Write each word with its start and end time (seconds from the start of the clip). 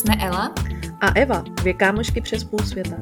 Jsme 0.00 0.16
Ela 0.16 0.54
a 1.00 1.08
Eva, 1.14 1.44
dvě 1.54 1.74
kámošky 1.74 2.20
přes 2.20 2.44
půl 2.44 2.58
světa. 2.58 2.96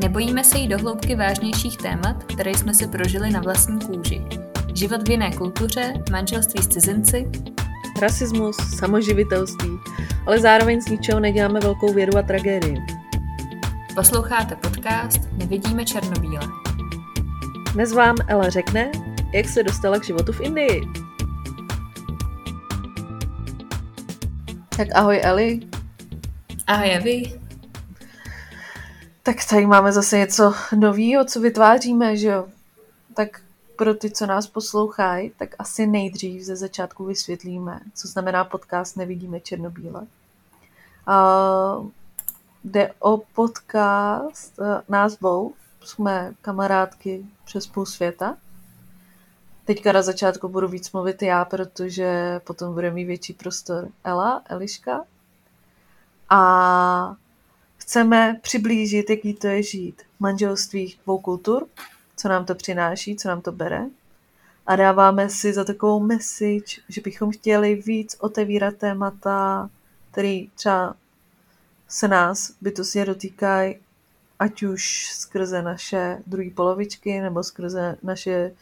Nebojíme 0.00 0.44
se 0.44 0.58
jít 0.58 0.68
do 0.68 0.78
hloubky 0.78 1.14
vážnějších 1.14 1.76
témat, 1.76 2.24
které 2.24 2.50
jsme 2.50 2.74
si 2.74 2.86
prožili 2.86 3.30
na 3.30 3.40
vlastní 3.40 3.80
kůži. 3.80 4.22
Život 4.74 5.08
v 5.08 5.10
jiné 5.10 5.32
kultuře, 5.32 5.94
manželství 6.10 6.62
s 6.62 6.68
cizinci, 6.68 7.30
rasismus, 8.00 8.56
samoživitelství, 8.78 9.70
ale 10.26 10.40
zároveň 10.40 10.80
z 10.80 10.88
ničeho 10.88 11.20
neděláme 11.20 11.60
velkou 11.60 11.92
vědu 11.92 12.18
a 12.18 12.22
tragédii. 12.22 12.82
Posloucháte 13.94 14.56
podcast 14.56 15.20
Nevidíme 15.32 15.84
černobíle. 15.84 16.48
Dnes 17.72 17.92
vám 17.92 18.16
Ela 18.26 18.50
řekne, 18.50 18.92
jak 19.34 19.48
se 19.48 19.62
dostala 19.62 19.98
k 19.98 20.04
životu 20.04 20.32
v 20.32 20.40
Indii. 20.40 20.80
Tak 24.76 24.88
ahoj 24.94 25.20
Eli. 25.22 25.60
Ahoj 26.72 26.94
Evi. 26.94 27.40
Tak 29.22 29.36
tady 29.50 29.66
máme 29.66 29.92
zase 29.92 30.18
něco 30.18 30.54
nového, 30.76 31.24
co 31.24 31.40
vytváříme, 31.40 32.16
že 32.16 32.28
jo? 32.28 32.46
Tak 33.14 33.40
pro 33.76 33.94
ty, 33.94 34.10
co 34.10 34.26
nás 34.26 34.46
poslouchají, 34.46 35.32
tak 35.38 35.54
asi 35.58 35.86
nejdřív 35.86 36.42
ze 36.42 36.56
začátku 36.56 37.04
vysvětlíme, 37.04 37.80
co 37.94 38.08
znamená 38.08 38.44
podcast 38.44 38.96
Nevidíme 38.96 39.40
černobíle. 39.40 40.00
Uh, 40.00 41.86
jde 42.64 42.92
o 42.98 43.16
podcast 43.34 44.58
uh, 44.58 44.66
názvou, 44.88 45.54
jsme 45.84 46.34
kamarádky 46.42 47.26
přes 47.44 47.66
půl 47.66 47.86
světa. 47.86 48.36
Teďka 49.64 49.92
na 49.92 50.02
začátku 50.02 50.48
budu 50.48 50.68
víc 50.68 50.92
mluvit 50.92 51.22
já, 51.22 51.44
protože 51.44 52.40
potom 52.44 52.74
bude 52.74 52.90
mít 52.90 53.04
větší 53.04 53.32
prostor 53.32 53.88
Ela, 54.04 54.42
Eliška. 54.48 55.04
A 56.34 57.16
chceme 57.76 58.38
přiblížit, 58.42 59.10
jaký 59.10 59.34
to 59.34 59.46
je 59.46 59.62
žít 59.62 60.02
v 60.02 60.20
manželství 60.20 60.96
dvou 61.04 61.18
kultur, 61.18 61.66
co 62.16 62.28
nám 62.28 62.44
to 62.44 62.54
přináší, 62.54 63.16
co 63.16 63.28
nám 63.28 63.40
to 63.40 63.52
bere. 63.52 63.86
A 64.66 64.76
dáváme 64.76 65.30
si 65.30 65.52
za 65.52 65.64
takovou 65.64 66.00
message, 66.00 66.80
že 66.88 67.00
bychom 67.00 67.30
chtěli 67.30 67.74
víc 67.74 68.16
otevírat 68.20 68.76
témata, 68.76 69.70
který 70.10 70.50
třeba 70.54 70.94
se 71.88 72.08
nás 72.08 72.52
bytostně 72.60 73.04
dotýkají, 73.04 73.76
ať 74.38 74.62
už 74.62 75.10
skrze 75.12 75.62
naše 75.62 76.22
druhé 76.26 76.50
polovičky, 76.50 77.20
nebo 77.20 77.42
skrze 77.42 77.96
naše 78.02 78.52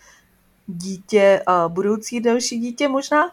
dítě 0.67 1.43
a 1.47 1.69
budoucí 1.69 2.21
další 2.21 2.59
dítě 2.59 2.89
možná. 2.89 3.33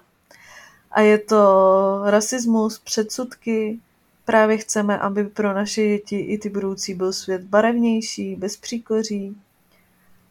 A 0.92 1.02
je 1.02 1.18
to 1.18 2.02
rasismus, 2.06 2.80
předsudky. 2.80 3.80
Právě 4.28 4.58
chceme, 4.58 5.00
aby 5.00 5.24
pro 5.24 5.54
naše 5.54 5.88
děti 5.88 6.20
i 6.20 6.38
ty 6.38 6.50
budoucí 6.50 6.94
byl 6.94 7.14
svět 7.14 7.42
barevnější, 7.42 8.36
bez 8.36 8.58
příkoří. 8.58 9.38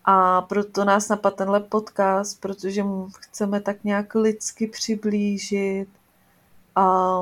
A 0.05 0.43
proto 0.43 0.85
nás 0.85 1.09
napadl 1.09 1.37
tenhle 1.37 1.61
podcast, 1.61 2.41
protože 2.41 2.83
mu 2.83 3.09
chceme 3.19 3.61
tak 3.61 3.85
nějak 3.85 4.15
lidsky 4.15 4.67
přiblížit 4.67 5.89
a 6.75 7.19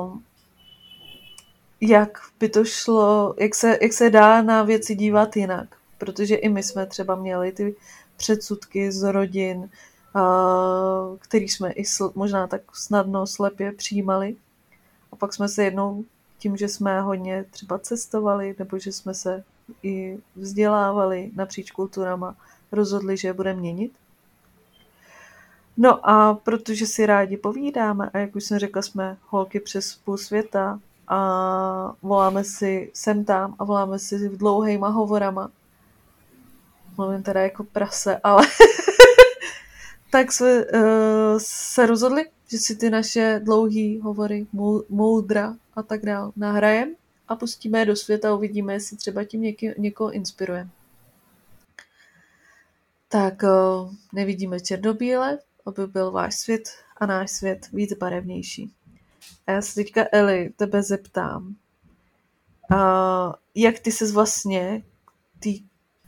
jak 1.81 2.17
by 2.39 2.49
to 2.49 2.65
šlo, 2.65 3.35
jak 3.37 3.55
se, 3.55 3.77
jak 3.81 3.93
se 3.93 4.09
dá 4.09 4.41
na 4.41 4.63
věci 4.63 4.95
dívat 4.95 5.37
jinak. 5.37 5.67
Protože 5.97 6.35
i 6.35 6.49
my 6.49 6.63
jsme 6.63 6.85
třeba 6.85 7.15
měli 7.15 7.51
ty 7.51 7.75
předsudky 8.17 8.91
z 8.91 9.11
rodin, 9.11 9.69
který 11.19 11.49
jsme 11.49 11.71
i 11.71 11.83
sl- 11.83 12.11
možná 12.15 12.47
tak 12.47 12.61
snadno 12.73 13.27
slepě 13.27 13.71
přijímali. 13.71 14.35
A 15.11 15.15
pak 15.15 15.33
jsme 15.33 15.49
se 15.49 15.63
jednou 15.63 16.03
tím, 16.45 16.57
že 16.57 16.67
jsme 16.67 17.01
hodně 17.01 17.45
třeba 17.51 17.79
cestovali, 17.79 18.55
nebo 18.59 18.79
že 18.79 18.91
jsme 18.91 19.13
se 19.13 19.43
i 19.83 20.17
vzdělávali 20.35 21.31
napříč 21.35 21.71
kulturama, 21.71 22.35
rozhodli, 22.71 23.17
že 23.17 23.27
je 23.27 23.33
budeme 23.33 23.59
měnit. 23.59 23.91
No 25.77 26.09
a 26.09 26.33
protože 26.33 26.85
si 26.85 27.05
rádi 27.05 27.37
povídáme, 27.37 28.09
a 28.13 28.17
jak 28.17 28.35
už 28.35 28.43
jsem 28.43 28.59
řekla, 28.59 28.81
jsme 28.81 29.17
holky 29.29 29.59
přes 29.59 29.95
půl 29.95 30.17
světa 30.17 30.79
a 31.07 31.19
voláme 32.01 32.43
si 32.43 32.91
sem 32.93 33.25
tam 33.25 33.55
a 33.59 33.63
voláme 33.63 33.99
si 33.99 34.29
v 34.29 34.37
dlouhejma 34.37 34.87
hovorama. 34.87 35.49
Mluvím 36.97 37.23
teda 37.23 37.41
jako 37.41 37.63
prase, 37.63 38.19
ale 38.23 38.47
tak 40.11 40.31
jsme 40.31 40.65
uh, 40.65 40.81
se 41.37 41.85
rozhodli, 41.85 42.25
že 42.47 42.57
si 42.57 42.75
ty 42.75 42.89
naše 42.89 43.41
dlouhé 43.43 44.01
hovory, 44.01 44.47
moudra 44.89 45.55
a 45.73 45.83
tak 45.83 46.05
dál 46.05 46.31
nahrajem 46.35 46.95
a 47.27 47.35
pustíme 47.35 47.79
je 47.79 47.85
do 47.85 47.95
světa 47.95 48.29
a 48.29 48.33
uvidíme, 48.33 48.73
jestli 48.73 48.97
třeba 48.97 49.23
tím 49.23 49.41
něký, 49.41 49.69
někoho 49.77 50.11
inspirujeme. 50.11 50.69
Tak 53.09 53.43
uh, 53.43 53.93
nevidíme 54.13 54.59
černobíle, 54.59 55.39
aby 55.65 55.87
byl 55.87 56.11
váš 56.11 56.35
svět 56.35 56.69
a 56.97 57.05
náš 57.05 57.31
svět 57.31 57.69
víc 57.73 57.93
barevnější. 57.93 58.73
A 59.47 59.51
já 59.51 59.61
se 59.61 59.75
teďka, 59.75 60.05
Eli, 60.11 60.53
tebe 60.55 60.83
zeptám, 60.83 61.55
uh, 62.71 63.33
jak 63.55 63.79
ty 63.79 63.91
se 63.91 64.11
vlastně 64.11 64.83
tý, 65.39 65.63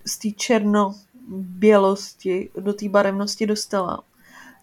z 0.05 0.17
té 0.17 0.31
černobělosti 0.31 2.49
do 2.59 2.73
té 2.73 2.89
barevnosti 2.89 3.45
dostala? 3.45 4.03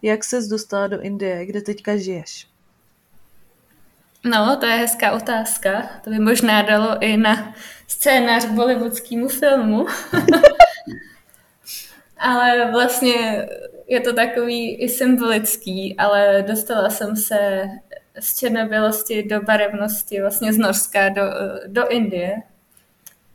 Jak 0.05 0.23
ses 0.23 0.47
dostala 0.47 0.87
do 0.87 1.01
Indie, 1.01 1.45
kde 1.45 1.61
teďka 1.61 1.97
žiješ? 1.97 2.47
No, 4.23 4.57
to 4.59 4.65
je 4.65 4.77
hezká 4.77 5.11
otázka. 5.11 5.89
To 6.03 6.09
by 6.09 6.19
možná 6.19 6.61
dalo 6.61 7.01
i 7.01 7.17
na 7.17 7.53
scénář 7.87 8.45
k 8.45 8.51
bollywoodskému 8.51 9.27
filmu. 9.27 9.85
ale 12.17 12.71
vlastně 12.71 13.47
je 13.87 13.99
to 13.99 14.13
takový 14.13 14.75
i 14.75 14.89
symbolický, 14.89 15.97
ale 15.97 16.43
dostala 16.47 16.89
jsem 16.89 17.15
se 17.15 17.69
z 18.19 18.39
černobělosti 18.39 19.23
do 19.23 19.41
barevnosti 19.41 20.21
vlastně 20.21 20.53
z 20.53 20.57
Norska 20.57 21.09
do, 21.09 21.21
do 21.67 21.87
Indie, 21.87 22.35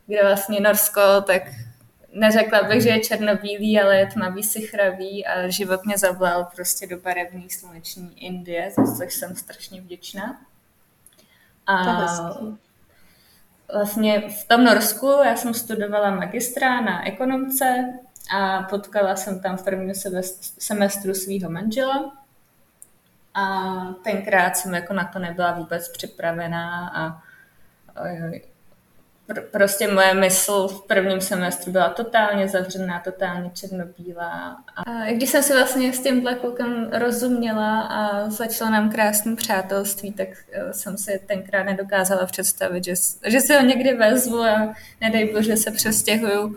kde 0.07 0.23
vlastně 0.23 0.59
Norsko, 0.59 1.01
tak 1.27 1.43
neřekla 2.13 2.63
bych, 2.63 2.83
že 2.83 2.89
je 2.89 2.99
černobílý, 2.99 3.81
ale 3.81 3.97
je 3.97 4.07
tmavý 4.07 4.43
sichravý 4.43 5.25
a 5.25 5.49
život 5.49 5.85
mě 5.85 5.97
zavlal 5.97 6.47
prostě 6.55 6.87
do 6.87 6.99
barevný 6.99 7.49
sluneční 7.49 8.25
Indie, 8.25 8.71
za 8.71 8.97
což 8.97 9.13
jsem 9.13 9.35
strašně 9.35 9.81
vděčná. 9.81 10.41
A 11.67 12.03
vlastně 13.73 14.29
v 14.29 14.47
tom 14.47 14.63
Norsku 14.63 15.07
já 15.07 15.35
jsem 15.35 15.53
studovala 15.53 16.11
magistra 16.11 16.81
na 16.81 17.07
ekonomce 17.07 17.93
a 18.37 18.63
potkala 18.63 19.15
jsem 19.15 19.39
tam 19.39 19.57
v 19.57 19.63
prvním 19.63 19.93
semestru 20.59 21.13
svého 21.13 21.49
manžela. 21.49 22.17
A 23.33 23.67
tenkrát 24.03 24.57
jsem 24.57 24.73
jako 24.73 24.93
na 24.93 25.05
to 25.05 25.19
nebyla 25.19 25.51
vůbec 25.51 25.89
připravená 25.89 26.91
a 26.95 27.21
prostě 29.51 29.87
moje 29.87 30.13
mysl 30.13 30.67
v 30.67 30.87
prvním 30.87 31.21
semestru 31.21 31.71
byla 31.71 31.89
totálně 31.89 32.47
zavřená, 32.47 32.99
totálně 32.99 33.49
černobílá. 33.53 34.57
A 34.75 35.11
když 35.11 35.29
jsem 35.29 35.43
si 35.43 35.53
vlastně 35.53 35.93
s 35.93 35.99
tímhle 35.99 36.35
klukem 36.35 36.89
rozuměla 36.93 37.81
a 37.81 38.29
začala 38.29 38.71
nám 38.71 38.91
krásný 38.91 39.35
přátelství, 39.35 40.13
tak 40.13 40.27
eh, 40.51 40.73
jsem 40.73 40.97
si 40.97 41.21
tenkrát 41.27 41.63
nedokázala 41.63 42.25
představit, 42.25 42.83
že, 42.83 42.93
že 43.25 43.41
si 43.41 43.53
ho 43.53 43.61
někdy 43.61 43.93
vezvu 43.93 44.39
a 44.41 44.73
nedej 45.01 45.33
bože 45.33 45.57
se 45.57 45.71
přestěhuju 45.71 46.55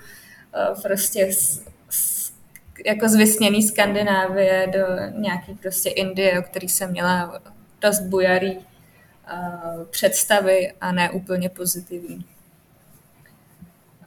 eh, 0.54 0.82
prostě 0.82 1.32
z, 1.32 1.62
z, 1.90 2.32
jako 2.86 3.08
z 3.08 3.14
vysněný 3.14 3.62
Skandinávie 3.62 4.66
do 4.66 4.86
nějaký 5.20 5.54
prostě 5.54 5.90
Indie, 5.90 6.38
o 6.38 6.42
který 6.42 6.68
jsem 6.68 6.90
měla 6.90 7.40
dost 7.80 8.00
bujarý 8.00 8.56
uh, 8.56 9.84
představy 9.90 10.72
a 10.80 10.92
ne 10.92 11.10
úplně 11.10 11.48
pozitivní. 11.48 12.24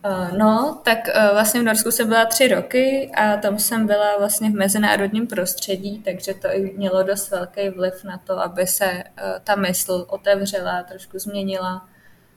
Eh, 0.10 0.38
no, 0.38 0.82
tak 0.84 1.10
eh, 1.10 1.30
vlastně 1.32 1.62
v 1.62 1.64
Norsku 1.64 1.92
jsem 1.92 2.08
byla 2.08 2.26
tři 2.26 2.48
roky 2.48 3.12
a 3.16 3.38
tam 3.38 3.60
jsem 3.60 3.88
byla 3.88 4.18
vlastně 4.18 4.50
v 4.50 4.54
mezinárodním 4.54 5.28
prostředí, 5.28 6.02
takže 6.06 6.34
to 6.34 6.48
i 6.48 6.74
mělo 6.78 7.04
dost 7.04 7.32
velký 7.32 7.70
vliv 7.70 8.04
na 8.04 8.18
to, 8.18 8.40
aby 8.40 8.68
se 8.68 8.86
eh, 8.86 9.04
ta 9.44 9.56
mysl 9.56 10.06
otevřela, 10.10 10.84
trošku 10.84 11.20
změnila. 11.20 11.86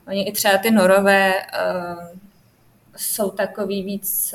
Oni 0.09 0.29
i 0.29 0.33
třeba 0.33 0.59
ty 0.59 0.71
norové 0.71 1.33
jsou 2.97 3.31
takový 3.31 3.83
víc 3.83 4.35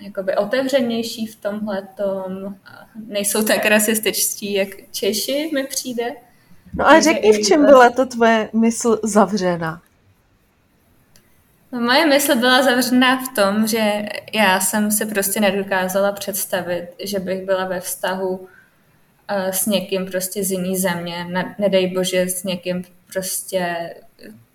jakoby 0.00 0.36
otevřenější 0.36 1.26
v 1.26 1.36
tomhle 1.36 1.82
tom, 1.96 2.56
nejsou 3.06 3.44
tak 3.44 3.64
rasističtí, 3.64 4.52
jak 4.52 4.68
Češi 4.92 5.50
mi 5.54 5.66
přijde. 5.66 6.10
No 6.74 6.88
a 6.88 7.00
řekni, 7.00 7.32
v 7.32 7.46
čem 7.46 7.66
byla 7.66 7.90
to 7.90 8.06
tvoje 8.06 8.50
mysl 8.52 9.00
zavřena? 9.02 9.82
Moje 11.80 12.06
mysl 12.06 12.36
byla 12.36 12.62
zavřená 12.62 13.24
v 13.24 13.34
tom, 13.34 13.66
že 13.66 14.02
já 14.34 14.60
jsem 14.60 14.90
si 14.90 15.06
prostě 15.06 15.40
nedokázala 15.40 16.12
představit, 16.12 16.88
že 17.04 17.18
bych 17.18 17.44
byla 17.44 17.64
ve 17.64 17.80
vztahu 17.80 18.48
s 19.28 19.66
někým 19.66 20.06
prostě 20.06 20.44
z 20.44 20.50
jiný 20.50 20.76
země, 20.76 21.24
ne, 21.24 21.54
nedej 21.58 21.94
bože 21.94 22.28
s 22.28 22.44
někým 22.44 22.84
prostě 23.12 23.94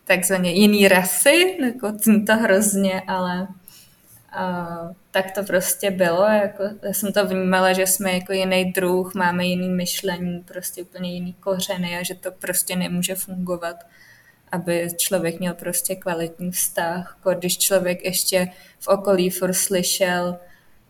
takzvaně 0.05 0.51
jiný 0.51 0.87
rasy, 0.87 1.57
jako 1.65 1.93
to 2.27 2.35
hrozně, 2.35 3.01
ale 3.07 3.41
uh, 3.41 4.91
tak 5.11 5.31
to 5.31 5.43
prostě 5.43 5.91
bylo. 5.91 6.23
Jako, 6.23 6.63
já 6.83 6.93
jsem 6.93 7.13
to 7.13 7.27
vnímala, 7.27 7.73
že 7.73 7.87
jsme 7.87 8.13
jako 8.13 8.33
jiný 8.33 8.71
druh, 8.71 9.13
máme 9.13 9.45
jiný 9.45 9.69
myšlení, 9.69 10.43
prostě 10.47 10.81
úplně 10.81 11.13
jiný 11.13 11.33
kořeny 11.33 11.97
a 11.97 12.03
že 12.03 12.15
to 12.15 12.31
prostě 12.31 12.75
nemůže 12.75 13.15
fungovat, 13.15 13.75
aby 14.51 14.87
člověk 14.97 15.39
měl 15.39 15.53
prostě 15.53 15.95
kvalitní 15.95 16.51
vztah. 16.51 17.17
Jako 17.17 17.39
když 17.39 17.57
člověk 17.57 18.05
ještě 18.05 18.47
v 18.79 18.87
okolí 18.87 19.29
furt 19.29 19.53
slyšel, 19.53 20.37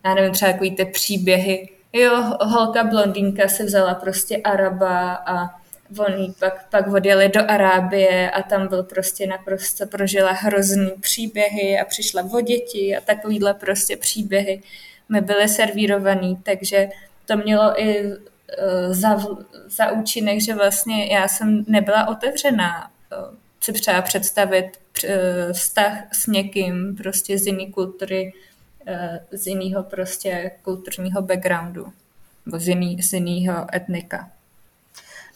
já 0.06 0.14
nevím, 0.14 0.32
třeba 0.32 0.52
takový 0.52 0.76
ty 0.76 0.86
příběhy, 0.86 1.70
jo, 1.94 2.24
holka 2.42 2.84
blondýnka 2.84 3.48
se 3.48 3.64
vzala 3.64 3.94
prostě 3.94 4.38
Araba 4.38 5.14
a 5.14 5.60
oni 5.98 6.34
pak, 6.40 6.70
pak 6.70 6.88
odjeli 6.88 7.30
do 7.30 7.42
Arábie 7.52 8.32
a 8.32 8.44
tam 8.44 8.68
byl 8.68 8.84
prostě 8.84 9.28
naprosto 9.28 9.88
prožila 9.88 10.32
hrozný 10.32 10.92
příběhy 11.02 11.80
a 11.80 11.86
přišla 11.86 12.24
o 12.34 12.42
děti 12.42 12.98
a 12.98 13.02
takovýhle 13.02 13.54
prostě 13.54 13.98
příběhy 13.98 14.62
mi 15.10 15.22
byly 15.22 15.48
servírovaný, 15.48 16.38
takže 16.44 16.90
to 17.26 17.38
mělo 17.38 17.82
i 17.82 18.04
uh, 18.04 18.16
za, 18.90 19.18
za 19.68 19.92
účinek, 19.92 20.42
že 20.42 20.54
vlastně 20.54 21.06
já 21.14 21.28
jsem 21.28 21.66
nebyla 21.68 22.08
otevřená 22.08 22.92
uh, 23.12 23.36
si 23.62 23.74
třeba 23.74 24.02
představit 24.02 24.80
vztah 25.54 25.94
s 26.14 26.28
někým 26.28 26.96
prostě 26.96 27.38
z 27.38 27.48
jiné 27.48 27.72
kultury, 27.72 28.34
z 29.32 29.48
jiného 29.48 29.84
prostě 29.84 30.52
kulturního 30.62 31.22
backgroundu, 31.22 31.94
nebo 32.46 32.60
z, 32.60 32.68
jiný, 32.68 33.02
z 33.02 33.14
jiného 33.14 33.76
etnika. 33.76 34.30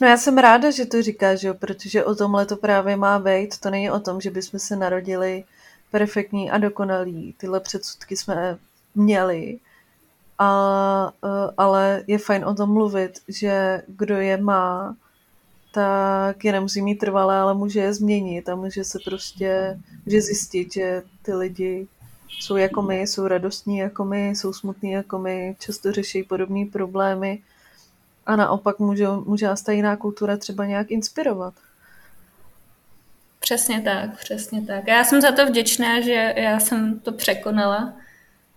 No 0.02 0.08
já 0.08 0.18
jsem 0.18 0.38
ráda, 0.38 0.72
že 0.72 0.86
to 0.86 1.02
říkáš, 1.02 1.44
jo, 1.44 1.54
protože 1.54 2.06
o 2.06 2.16
tomhle 2.16 2.46
to 2.46 2.58
právě 2.58 2.96
má 2.96 3.20
být. 3.20 3.58
To 3.58 3.70
není 3.70 3.92
o 3.92 4.00
tom, 4.00 4.22
že 4.22 4.32
bychom 4.32 4.60
se 4.60 4.76
narodili 4.76 5.44
perfektní 5.92 6.52
a 6.52 6.58
dokonalí. 6.58 7.36
Tyhle 7.38 7.60
předsudky 7.60 8.18
jsme 8.18 8.58
měli. 8.96 9.60
A, 10.40 11.14
e, 11.24 11.54
ale 11.58 12.04
je 12.08 12.18
fajn 12.18 12.46
o 12.46 12.56
tom 12.56 12.74
mluvit, 12.74 13.20
že 13.28 13.82
kdo 13.88 14.16
je 14.16 14.38
má, 14.38 14.96
tak 15.74 16.46
je 16.46 16.52
nemusí 16.52 16.82
mít 16.82 16.96
trvalé, 16.96 17.38
ale 17.38 17.54
může 17.54 17.80
je 17.80 17.94
změnit 17.94 18.50
a 18.50 18.56
může 18.56 18.84
se 18.84 19.00
prostě 19.06 19.80
může 20.06 20.22
zjistit, 20.22 20.74
že 20.74 21.04
ty 21.22 21.34
lidi 21.34 21.88
jsou 22.40 22.56
jako 22.56 22.82
my, 22.82 23.02
jsou 23.02 23.28
radostní 23.28 23.78
jako 23.78 24.06
my, 24.06 24.30
jsou 24.30 24.54
smutní 24.54 24.92
jako 24.92 25.20
my, 25.20 25.56
často 25.60 25.92
řeší 25.92 26.24
podobné 26.24 26.66
problémy 26.66 27.42
a 28.26 28.36
naopak 28.36 28.80
může, 28.80 29.08
může 29.26 29.46
nás 29.46 29.62
ta 29.62 29.72
jiná 29.72 29.96
kultura 29.98 30.38
třeba 30.38 30.66
nějak 30.66 30.92
inspirovat. 30.92 31.54
Přesně 33.40 33.82
tak, 33.82 34.18
přesně 34.18 34.62
tak. 34.62 34.88
Já 34.88 35.04
jsem 35.04 35.22
za 35.22 35.32
to 35.32 35.46
vděčná, 35.46 36.02
že 36.02 36.34
já 36.38 36.60
jsem 36.60 37.00
to 37.00 37.12
překonala. 37.12 37.94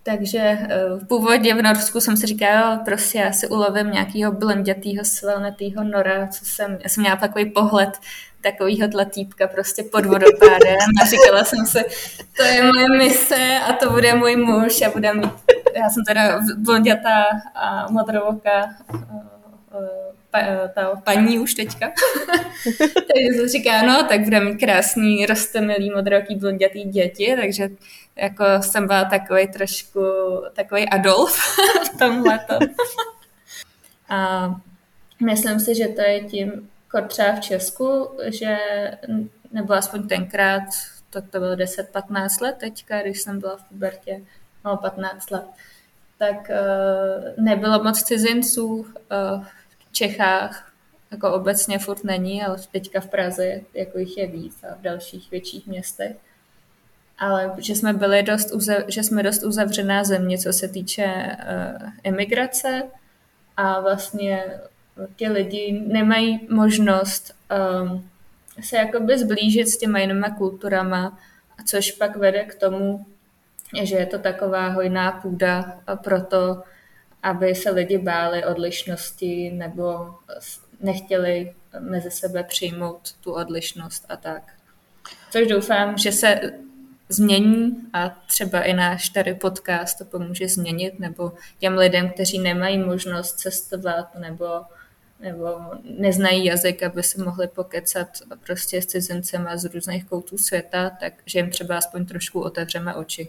Takže 0.06 0.38
eh, 0.38 0.68
v 1.02 1.06
původě 1.06 1.54
v 1.54 1.62
Norsku 1.62 2.00
jsem 2.00 2.16
si 2.16 2.26
říkala, 2.26 2.76
prostě 2.76 3.18
já 3.18 3.32
si 3.32 3.48
ulovím 3.48 3.90
nějakého 3.90 4.32
blondětýho, 4.32 5.04
svalnatýho 5.04 5.84
nora, 5.84 6.26
co 6.26 6.44
jsem, 6.44 6.78
já 6.82 6.88
jsem 6.88 7.00
měla 7.02 7.16
takový 7.16 7.50
pohled 7.50 7.98
takovýho 8.40 8.88
týpka 9.10 9.46
prostě 9.48 9.82
pod 9.82 10.06
vodopádem 10.06 10.76
a 11.02 11.06
říkala 11.06 11.44
jsem 11.44 11.66
si, 11.66 11.84
to 12.36 12.42
je 12.42 12.72
moje 12.72 12.88
mise 12.98 13.58
a 13.68 13.72
to 13.72 13.90
bude 13.90 14.14
můj 14.14 14.36
muž 14.36 14.82
a 14.82 14.90
bude 14.90 15.14
mít, 15.14 15.30
já 15.76 15.90
jsem 15.90 16.04
teda 16.04 16.40
blondětá 16.58 17.24
a 17.54 17.86
modrovoká 17.90 18.74
pa, 20.30 20.68
ta 20.74 20.96
paní 21.04 21.38
už 21.38 21.54
teďka. 21.54 21.86
takže 22.94 23.40
se 23.40 23.48
říká, 23.48 23.82
no, 23.82 24.04
tak 24.08 24.20
bude 24.20 24.40
mít 24.40 24.58
krásný, 24.58 25.26
rostomilý, 25.26 25.90
modroký, 25.90 26.36
blondětý 26.36 26.84
děti, 26.84 27.36
takže 27.40 27.68
jako 28.16 28.44
jsem 28.60 28.86
byla 28.86 29.04
takový 29.04 29.48
trošku, 29.48 30.00
takový 30.54 30.88
Adolf 30.88 31.38
v 31.84 31.98
tomhle. 31.98 32.40
A 34.08 34.50
myslím 35.24 35.60
si, 35.60 35.74
že 35.74 35.88
to 35.88 36.00
je 36.00 36.20
tím, 36.20 36.70
jako 36.84 37.08
třeba 37.08 37.32
v 37.32 37.40
Česku, 37.40 38.10
že, 38.24 38.56
nebo 39.52 39.72
aspoň 39.72 40.08
tenkrát, 40.08 40.62
to, 41.10 41.22
to 41.22 41.38
bylo 41.38 41.54
10-15 41.54 42.42
let 42.42 42.56
teďka, 42.58 43.02
když 43.02 43.20
jsem 43.20 43.40
byla 43.40 43.56
v 43.56 43.64
pubertě, 43.64 44.20
no 44.64 44.76
15 44.76 45.30
let, 45.30 45.44
tak 46.18 46.50
uh, 46.50 47.44
nebylo 47.44 47.82
moc 47.84 48.02
cizinců 48.02 48.66
uh, 48.66 49.44
Čechách, 49.96 50.72
jako 51.10 51.32
obecně 51.32 51.78
furt 51.78 52.04
není, 52.04 52.42
ale 52.42 52.56
teďka 52.72 53.00
v 53.00 53.08
Praze 53.08 53.60
jako 53.74 53.98
jich 53.98 54.18
je 54.18 54.26
víc 54.26 54.64
a 54.64 54.74
v 54.74 54.80
dalších 54.80 55.30
větších 55.30 55.66
městech. 55.66 56.16
Ale 57.18 57.54
že 57.58 57.74
jsme 57.74 57.92
byli 57.92 58.22
dost, 58.22 58.52
uzav, 58.52 58.78
že 58.88 59.02
jsme 59.02 59.22
dost 59.22 59.42
uzavřená 59.42 60.04
země, 60.04 60.38
co 60.38 60.52
se 60.52 60.68
týče 60.68 61.06
uh, 61.06 61.88
emigrace 62.04 62.82
a 63.56 63.80
vlastně 63.80 64.44
ti 65.16 65.28
lidi 65.28 65.84
nemají 65.86 66.48
možnost 66.50 67.34
um, 67.82 68.10
se 68.60 68.76
jakoby 68.76 69.18
zblížit 69.18 69.68
s 69.68 69.78
těma 69.78 69.98
jinýma 69.98 70.30
kulturama, 70.30 71.18
což 71.64 71.92
pak 71.92 72.16
vede 72.16 72.44
k 72.44 72.54
tomu, 72.54 73.06
že 73.82 73.96
je 73.96 74.06
to 74.06 74.18
taková 74.18 74.68
hojná 74.68 75.12
půda 75.12 75.80
pro 76.02 76.22
to, 76.22 76.62
aby 77.22 77.54
se 77.54 77.70
lidi 77.70 77.98
báli 77.98 78.44
odlišnosti 78.44 79.50
nebo 79.50 80.14
nechtěli 80.80 81.54
mezi 81.80 82.10
sebe 82.10 82.44
přijmout 82.44 83.12
tu 83.20 83.32
odlišnost 83.32 84.06
a 84.08 84.16
tak. 84.16 84.42
Což 85.30 85.46
doufám, 85.46 85.98
že 85.98 86.12
se 86.12 86.40
změní 87.08 87.76
a 87.92 88.08
třeba 88.08 88.62
i 88.62 88.72
náš 88.72 89.08
tady 89.08 89.34
podcast 89.34 89.98
to 89.98 90.04
pomůže 90.04 90.48
změnit, 90.48 90.98
nebo 90.98 91.32
těm 91.58 91.74
lidem, 91.74 92.10
kteří 92.10 92.38
nemají 92.38 92.78
možnost 92.78 93.32
cestovat 93.32 94.14
nebo 94.14 94.46
nebo 95.20 95.60
neznají 95.98 96.44
jazyk, 96.44 96.82
aby 96.82 97.02
se 97.02 97.24
mohli 97.24 97.48
pokecat 97.48 98.08
prostě 98.44 98.82
s 98.82 98.86
cizincema 98.86 99.56
z 99.56 99.64
různých 99.64 100.04
koutů 100.04 100.38
světa, 100.38 100.90
takže 101.00 101.38
jim 101.38 101.50
třeba 101.50 101.78
aspoň 101.78 102.06
trošku 102.06 102.40
otevřeme 102.40 102.94
oči. 102.94 103.28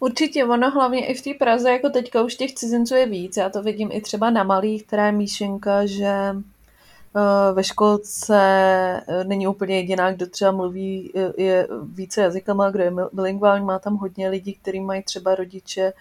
Určitě, 0.00 0.44
ono 0.44 0.70
hlavně 0.70 1.06
i 1.06 1.14
v 1.14 1.22
té 1.22 1.34
Praze, 1.34 1.70
jako 1.70 1.90
teďka 1.90 2.22
už 2.22 2.34
těch 2.34 2.54
cizinců 2.54 2.94
je 2.94 3.06
víc. 3.06 3.36
Já 3.36 3.50
to 3.50 3.62
vidím 3.62 3.88
i 3.92 4.00
třeba 4.00 4.30
na 4.30 4.44
malých, 4.44 4.86
která 4.86 5.06
je 5.06 5.12
Míšenka, 5.12 5.86
že 5.86 6.06
eh, 6.06 7.52
ve 7.52 7.64
školce 7.64 8.36
eh, 9.08 9.24
není 9.24 9.46
úplně 9.46 9.76
jediná, 9.76 10.12
kdo 10.12 10.26
třeba 10.26 10.52
mluví 10.52 11.12
eh, 11.14 11.42
je 11.42 11.68
více 11.82 12.20
jazykama, 12.20 12.70
kdo 12.70 12.82
je 12.82 12.92
bilingvální, 13.12 13.64
má 13.64 13.78
tam 13.78 13.96
hodně 13.96 14.28
lidí, 14.28 14.54
kteří 14.54 14.80
mají 14.80 15.02
třeba 15.02 15.34
rodiče, 15.34 15.92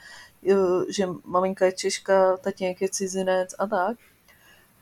že 0.89 1.07
maminka 1.25 1.65
je 1.65 1.71
Češka, 1.71 2.37
tatínek 2.37 2.81
je 2.81 2.89
cizinec 2.89 3.55
a 3.59 3.67
tak. 3.67 3.97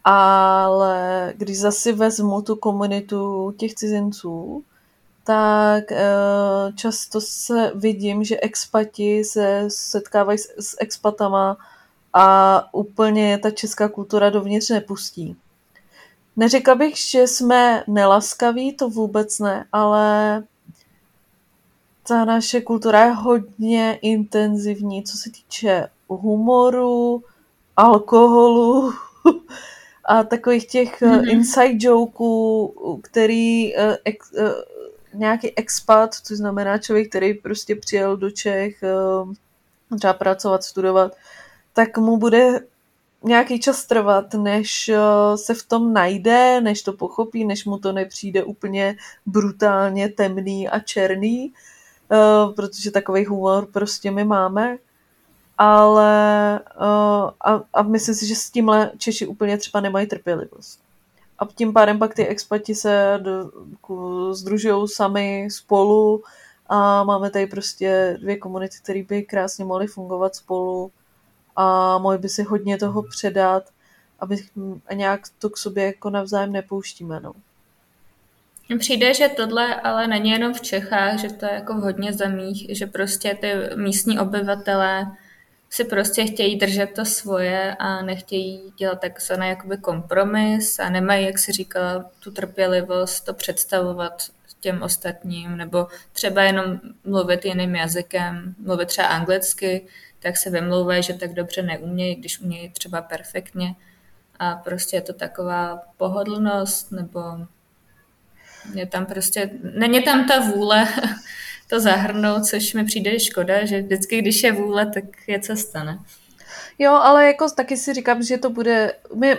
Ale 0.03 1.33
když 1.37 1.59
zase 1.59 1.93
vezmu 1.93 2.41
tu 2.41 2.55
komunitu 2.55 3.53
těch 3.57 3.73
cizinců, 3.75 4.63
tak 5.27 5.91
eh, 5.91 6.05
často 6.75 7.21
se 7.21 7.71
vidím, 7.75 8.23
že 8.23 8.39
expati 8.41 9.23
se 9.23 9.65
setkávají 9.67 10.37
s, 10.37 10.49
s 10.59 10.75
expatama 10.79 11.57
a 12.13 12.63
úplně 12.73 13.37
ta 13.37 13.51
česká 13.51 13.89
kultura 13.89 14.29
dovnitř 14.29 14.69
nepustí. 14.69 15.35
Neřekla 16.35 16.75
bych, 16.75 16.97
že 16.97 17.27
jsme 17.27 17.83
nelaskaví, 17.87 18.73
to 18.73 18.89
vůbec 18.89 19.39
ne, 19.39 19.65
ale 19.71 20.43
ta 22.07 22.25
naše 22.25 22.61
kultura 22.61 23.05
je 23.05 23.11
hodně 23.11 23.99
intenzivní, 24.01 25.03
co 25.03 25.17
se 25.17 25.29
týče 25.31 25.89
humoru, 26.07 27.23
alkoholu, 27.77 28.93
a 30.05 30.23
takových 30.23 30.67
těch 30.67 31.01
mm-hmm. 31.01 31.29
inside 31.29 31.87
jokeů, 31.87 32.99
který 33.03 33.73
uh, 33.75 33.83
nějaký 35.17 35.57
expat, 35.57 36.15
což 36.15 36.37
znamená 36.37 36.77
člověk, 36.77 37.09
který 37.09 37.33
prostě 37.33 37.75
přijel 37.75 38.17
do 38.17 38.31
Čech 38.31 38.83
uh, 38.83 39.33
třeba 39.97 40.13
pracovat, 40.13 40.63
studovat, 40.63 41.15
tak 41.73 41.97
mu 41.97 42.17
bude 42.17 42.59
nějaký 43.23 43.59
čas 43.59 43.85
trvat, 43.85 44.33
než 44.33 44.91
se 45.35 45.53
v 45.53 45.63
tom 45.63 45.93
najde, 45.93 46.61
než 46.61 46.81
to 46.81 46.93
pochopí, 46.93 47.45
než 47.45 47.65
mu 47.65 47.77
to 47.77 47.91
nepřijde 47.91 48.43
úplně 48.43 48.95
brutálně 49.25 50.09
temný 50.09 50.69
a 50.69 50.79
černý, 50.79 51.53
protože 52.55 52.91
takový 52.91 53.25
humor 53.25 53.65
prostě 53.65 54.11
my 54.11 54.23
máme 54.23 54.77
ale 55.57 56.59
uh, 56.79 57.29
a, 57.41 57.63
a 57.73 57.81
myslím 57.81 58.15
si, 58.15 58.27
že 58.27 58.35
s 58.35 58.49
tímhle 58.49 58.91
Češi 58.97 59.27
úplně 59.27 59.57
třeba 59.57 59.81
nemají 59.81 60.07
trpělivost. 60.07 60.79
A 61.39 61.45
tím 61.55 61.73
pádem 61.73 61.99
pak 61.99 62.13
ty 62.13 62.27
expati 62.27 62.75
se 62.75 63.19
združují 64.31 64.87
sami 64.87 65.47
spolu 65.51 66.23
a 66.67 67.03
máme 67.03 67.29
tady 67.29 67.47
prostě 67.47 68.17
dvě 68.21 68.37
komunity, 68.37 68.77
které 68.83 69.03
by 69.03 69.23
krásně 69.23 69.65
mohly 69.65 69.87
fungovat 69.87 70.35
spolu 70.35 70.91
a 71.55 71.97
mohli 71.97 72.17
by 72.17 72.29
si 72.29 72.43
hodně 72.43 72.77
toho 72.77 73.03
předat 73.03 73.63
aby 74.19 74.35
a 74.87 74.93
nějak 74.93 75.21
to 75.39 75.49
k 75.49 75.57
sobě 75.57 75.85
jako 75.85 76.09
navzájem 76.09 76.51
nepouštíme. 76.51 77.19
No. 77.19 77.33
Přijde, 78.79 79.13
že 79.13 79.29
tohle 79.29 79.75
ale 79.75 80.07
není 80.07 80.29
jenom 80.29 80.53
v 80.53 80.61
Čechách, 80.61 81.19
že 81.19 81.29
to 81.29 81.45
je 81.45 81.51
jako 81.51 81.73
v 81.73 81.81
hodně 81.81 82.13
zemích, 82.13 82.77
že 82.77 82.85
prostě 82.87 83.37
ty 83.41 83.53
místní 83.75 84.19
obyvatelé 84.19 85.05
si 85.69 85.83
prostě 85.83 86.25
chtějí 86.25 86.55
držet 86.55 86.93
to 86.95 87.05
svoje 87.05 87.75
a 87.75 88.01
nechtějí 88.01 88.73
dělat 88.77 89.01
takzvaný 89.01 89.47
jakoby 89.49 89.77
kompromis 89.77 90.79
a 90.79 90.89
nemají, 90.89 91.25
jak 91.25 91.39
si 91.39 91.51
říkala, 91.51 92.05
tu 92.19 92.31
trpělivost 92.31 93.25
to 93.25 93.33
představovat 93.33 94.23
těm 94.59 94.81
ostatním, 94.81 95.57
nebo 95.57 95.87
třeba 96.13 96.41
jenom 96.41 96.79
mluvit 97.03 97.45
jiným 97.45 97.75
jazykem, 97.75 98.55
mluvit 98.59 98.87
třeba 98.87 99.07
anglicky, 99.07 99.87
tak 100.19 100.37
se 100.37 100.49
vymlouvají, 100.49 101.03
že 101.03 101.13
tak 101.13 101.33
dobře 101.33 101.61
neumějí, 101.61 102.15
když 102.15 102.39
umějí 102.39 102.69
třeba 102.69 103.01
perfektně. 103.01 103.75
A 104.39 104.55
prostě 104.55 104.97
je 104.97 105.01
to 105.01 105.13
taková 105.13 105.81
pohodlnost, 105.97 106.91
nebo 106.91 107.21
je 108.73 108.85
tam 108.85 109.05
prostě, 109.05 109.49
není 109.77 110.03
tam 110.03 110.27
ta 110.27 110.39
vůle 110.39 110.87
to 111.67 111.79
zahrnout, 111.79 112.45
což 112.45 112.73
mi 112.73 112.85
přijde 112.85 113.19
škoda, 113.19 113.65
že 113.65 113.81
vždycky, 113.81 114.21
když 114.21 114.43
je 114.43 114.51
vůle, 114.51 114.85
tak 114.85 115.03
je 115.27 115.39
cesta, 115.39 115.83
ne? 115.83 115.99
Jo, 116.79 116.91
ale 116.91 117.27
jako 117.27 117.49
taky 117.49 117.77
si 117.77 117.93
říkám, 117.93 118.23
že 118.23 118.37
to 118.37 118.49
bude 118.49 118.93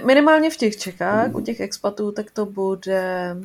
minimálně 0.04 0.50
v 0.50 0.56
těch 0.56 0.76
Čechách, 0.76 1.35
u 1.35 1.40
těch 1.40 1.61
expatů, 1.61 2.12
tak 2.12 2.30
to 2.30 2.47
bude 2.47 3.37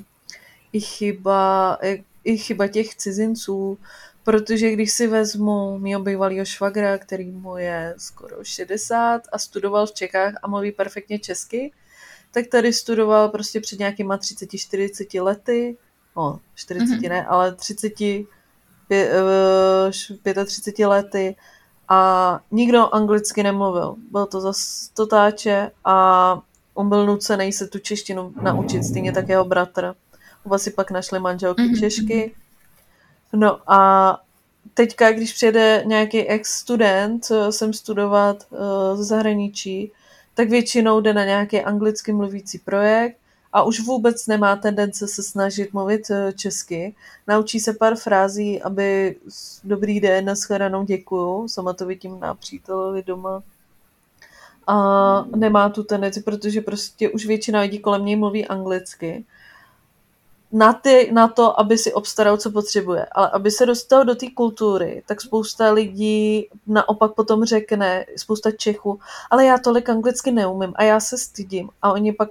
i 0.73 0.79
chyba, 0.81 1.77
i 2.23 2.37
chyba 2.37 2.67
těch 2.67 2.95
cizinců, 2.95 3.77
protože 4.23 4.71
když 4.71 4.91
si 4.91 5.07
vezmu 5.07 5.79
mýho 5.79 6.01
bývalého 6.01 6.45
švagra, 6.45 6.97
který 6.97 7.31
mu 7.31 7.57
je 7.57 7.93
skoro 7.97 8.43
60 8.43 9.21
a 9.31 9.37
studoval 9.37 9.85
v 9.85 9.93
Čechách 9.93 10.33
a 10.43 10.47
mluví 10.47 10.71
perfektně 10.71 11.19
česky, 11.19 11.71
tak 12.31 12.47
tady 12.47 12.73
studoval 12.73 13.29
prostě 13.29 13.59
před 13.61 13.79
nějakýma 13.79 14.17
30-40 14.17 15.23
lety, 15.23 15.77
no 16.17 16.39
40 16.55 16.85
mm-hmm. 16.85 17.09
ne, 17.09 17.25
ale 17.25 17.55
30, 17.55 17.93
35 20.35 20.83
eh, 20.83 20.87
lety 20.87 21.35
a 21.89 22.39
nikdo 22.51 22.95
anglicky 22.95 23.43
nemluvil. 23.43 23.95
Byl 24.11 24.25
to 24.25 24.41
zase 24.41 24.89
totáče 24.93 25.71
a 25.85 26.39
on 26.73 26.89
byl 26.89 27.05
nucený 27.05 27.53
se 27.53 27.67
tu 27.67 27.79
češtinu 27.79 28.33
naučit, 28.41 28.83
stejně 28.83 29.11
tak 29.11 29.29
jeho 29.29 29.45
bratr. 29.45 29.95
Oba 30.45 30.57
si 30.57 30.71
pak 30.71 30.91
našli 30.91 31.19
manželky 31.19 31.61
mm-hmm. 31.61 31.79
Češky. 31.79 32.35
No 33.33 33.71
a 33.71 34.19
teďka, 34.73 35.11
když 35.11 35.33
přijede 35.33 35.83
nějaký 35.85 36.27
ex-student 36.27 37.31
sem 37.49 37.73
studovat 37.73 38.45
uh, 38.49 38.59
z 39.01 39.07
zahraničí, 39.07 39.91
tak 40.33 40.49
většinou 40.49 41.01
jde 41.01 41.13
na 41.13 41.25
nějaký 41.25 41.61
anglicky 41.61 42.13
mluvící 42.13 42.59
projekt 42.59 43.17
a 43.53 43.63
už 43.63 43.79
vůbec 43.79 44.27
nemá 44.27 44.55
tendence 44.55 45.07
se 45.07 45.23
snažit 45.23 45.73
mluvit 45.73 46.11
eh, 46.11 46.33
česky. 46.33 46.95
Naučí 47.27 47.59
se 47.59 47.73
pár 47.73 47.95
frází, 47.95 48.61
aby 48.61 49.15
dobrý 49.63 49.99
den, 49.99 50.25
nashledanou, 50.25 50.83
děkuju, 50.83 51.47
sama 51.47 51.73
to 51.73 51.85
vidím 51.85 52.19
na 52.19 52.33
přítelovi 52.33 53.03
doma. 53.03 53.43
A 54.67 55.25
nemá 55.35 55.69
tu 55.69 55.83
tendenci, 55.83 56.21
protože 56.21 56.61
prostě 56.61 57.09
už 57.09 57.25
většina 57.25 57.59
lidí 57.59 57.79
kolem 57.79 58.05
něj 58.05 58.15
mluví 58.15 58.47
anglicky 58.47 59.25
na, 60.53 60.73
ty, 60.73 61.09
na 61.13 61.27
to, 61.27 61.59
aby 61.59 61.77
si 61.77 61.93
obstaral, 61.93 62.37
co 62.37 62.51
potřebuje. 62.51 63.05
Ale 63.11 63.29
aby 63.29 63.51
se 63.51 63.65
dostal 63.65 64.05
do 64.05 64.15
té 64.15 64.25
kultury, 64.31 65.03
tak 65.05 65.21
spousta 65.21 65.71
lidí 65.71 66.47
naopak 66.67 67.13
potom 67.13 67.45
řekne, 67.45 68.05
spousta 68.15 68.51
Čechů, 68.51 68.99
ale 69.29 69.45
já 69.45 69.57
tolik 69.57 69.89
anglicky 69.89 70.31
neumím 70.31 70.73
a 70.75 70.83
já 70.83 70.99
se 70.99 71.17
stydím. 71.17 71.69
A 71.81 71.91
oni 71.93 72.13
pak 72.13 72.29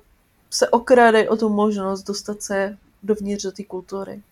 se 0.53 0.69
okrádají 0.69 1.29
o 1.29 1.37
tu 1.37 1.49
možnost 1.49 2.03
dostat 2.03 2.43
se 2.43 2.77
dovnitř 3.03 3.43
do 3.43 3.53
té 3.53 3.65
kultury. 3.65 4.23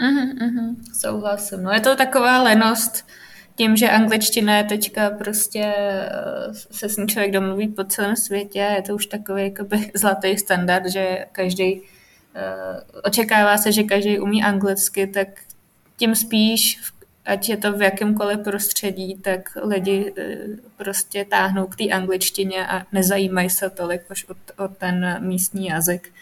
Mhm, 0.00 0.38
mhm, 0.40 0.84
souhlasím. 1.00 1.62
No 1.62 1.72
je 1.72 1.80
to 1.80 1.96
taková 1.96 2.42
lenost, 2.42 3.06
tím, 3.56 3.76
že 3.76 3.90
angličtina 3.90 4.56
je 4.56 4.64
teďka 4.64 5.10
prostě, 5.10 5.74
eh, 5.76 6.54
se 6.70 6.88
s 6.88 6.96
ní 6.96 7.06
člověk 7.06 7.32
domluví 7.32 7.68
po 7.68 7.84
celém 7.84 8.16
světě, 8.16 8.58
je 8.58 8.82
to 8.82 8.94
už 8.94 9.06
takový 9.06 9.42
jakoby 9.42 9.90
zlatý 9.94 10.38
standard, 10.38 10.86
že 10.86 11.26
každý 11.32 11.82
Eh, 12.34 12.80
očekává 13.04 13.56
se, 13.56 13.72
že 13.72 13.82
každý 13.82 14.18
umí 14.18 14.42
anglicky, 14.42 15.06
tak 15.06 15.28
tím 15.96 16.14
spíš, 16.14 16.80
ať 17.24 17.48
je 17.48 17.56
to 17.56 17.72
v 17.72 17.82
jakémkoliv 17.82 18.38
prostředí, 18.40 19.16
tak 19.16 19.56
lidi 19.62 20.12
eh, 20.18 20.36
prostě 20.76 21.24
táhnou 21.24 21.66
k 21.66 21.76
té 21.76 21.84
angličtině 21.84 22.66
a 22.66 22.86
nezajímají 22.92 23.50
se 23.50 23.70
tolik 23.70 24.10
už 24.10 24.26
o, 24.28 24.64
o 24.64 24.68
ten 24.68 25.16
místní 25.20 25.66
jazyk, 25.66 26.12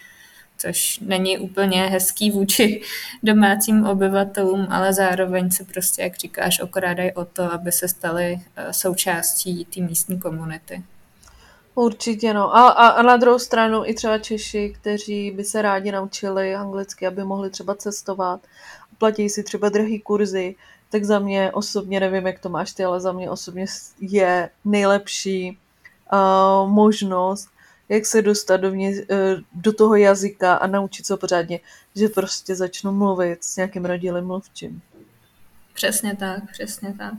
což 0.57 0.99
není 0.99 1.37
úplně 1.37 1.83
hezký 1.87 2.31
vůči 2.31 2.81
domácím 3.23 3.85
obyvatelům, 3.85 4.67
ale 4.69 4.93
zároveň 4.93 5.51
se 5.51 5.63
prostě, 5.63 6.01
jak 6.01 6.17
říkáš, 6.17 6.59
okrádají 6.59 7.11
o 7.11 7.25
to, 7.25 7.53
aby 7.53 7.71
se 7.71 7.87
stali 7.87 8.39
eh, 8.55 8.73
součástí 8.73 9.65
té 9.65 9.81
místní 9.81 10.19
komunity. 10.19 10.83
Určitě 11.75 12.33
no. 12.33 12.55
A, 12.55 12.67
a, 12.69 12.87
a 12.87 13.01
na 13.01 13.17
druhou 13.17 13.39
stranu 13.39 13.81
i 13.85 13.93
třeba 13.93 14.17
Češi, 14.17 14.73
kteří 14.81 15.31
by 15.31 15.43
se 15.43 15.61
rádi 15.61 15.91
naučili 15.91 16.55
anglicky, 16.55 17.07
aby 17.07 17.23
mohli 17.23 17.49
třeba 17.49 17.75
cestovat, 17.75 18.41
platí 18.97 19.29
si 19.29 19.43
třeba 19.43 19.69
drahý 19.69 19.99
kurzy, 19.99 20.55
tak 20.93 21.03
za 21.03 21.19
mě 21.19 21.51
osobně, 21.51 21.99
nevím, 21.99 22.27
jak 22.27 22.39
to 22.39 22.49
máš 22.49 22.73
ty, 22.73 22.83
ale 22.83 23.01
za 23.01 23.11
mě 23.11 23.29
osobně 23.29 23.65
je 23.99 24.49
nejlepší 24.65 25.57
uh, 26.13 26.69
možnost, 26.69 27.49
jak 27.89 28.05
se 28.05 28.21
dostat 28.21 28.57
do, 28.57 28.71
mě, 28.71 28.89
uh, 28.89 29.41
do 29.53 29.73
toho 29.73 29.95
jazyka 29.95 30.53
a 30.55 30.67
naučit 30.67 31.05
se 31.05 31.17
pořádně, 31.17 31.59
že 31.95 32.09
prostě 32.09 32.55
začnu 32.55 32.91
mluvit 32.91 33.43
s 33.43 33.55
nějakým 33.55 33.85
rodilým 33.85 34.25
mluvčím. 34.25 34.81
Přesně 35.73 36.15
tak, 36.15 36.51
přesně 36.51 36.93
tak. 36.97 37.13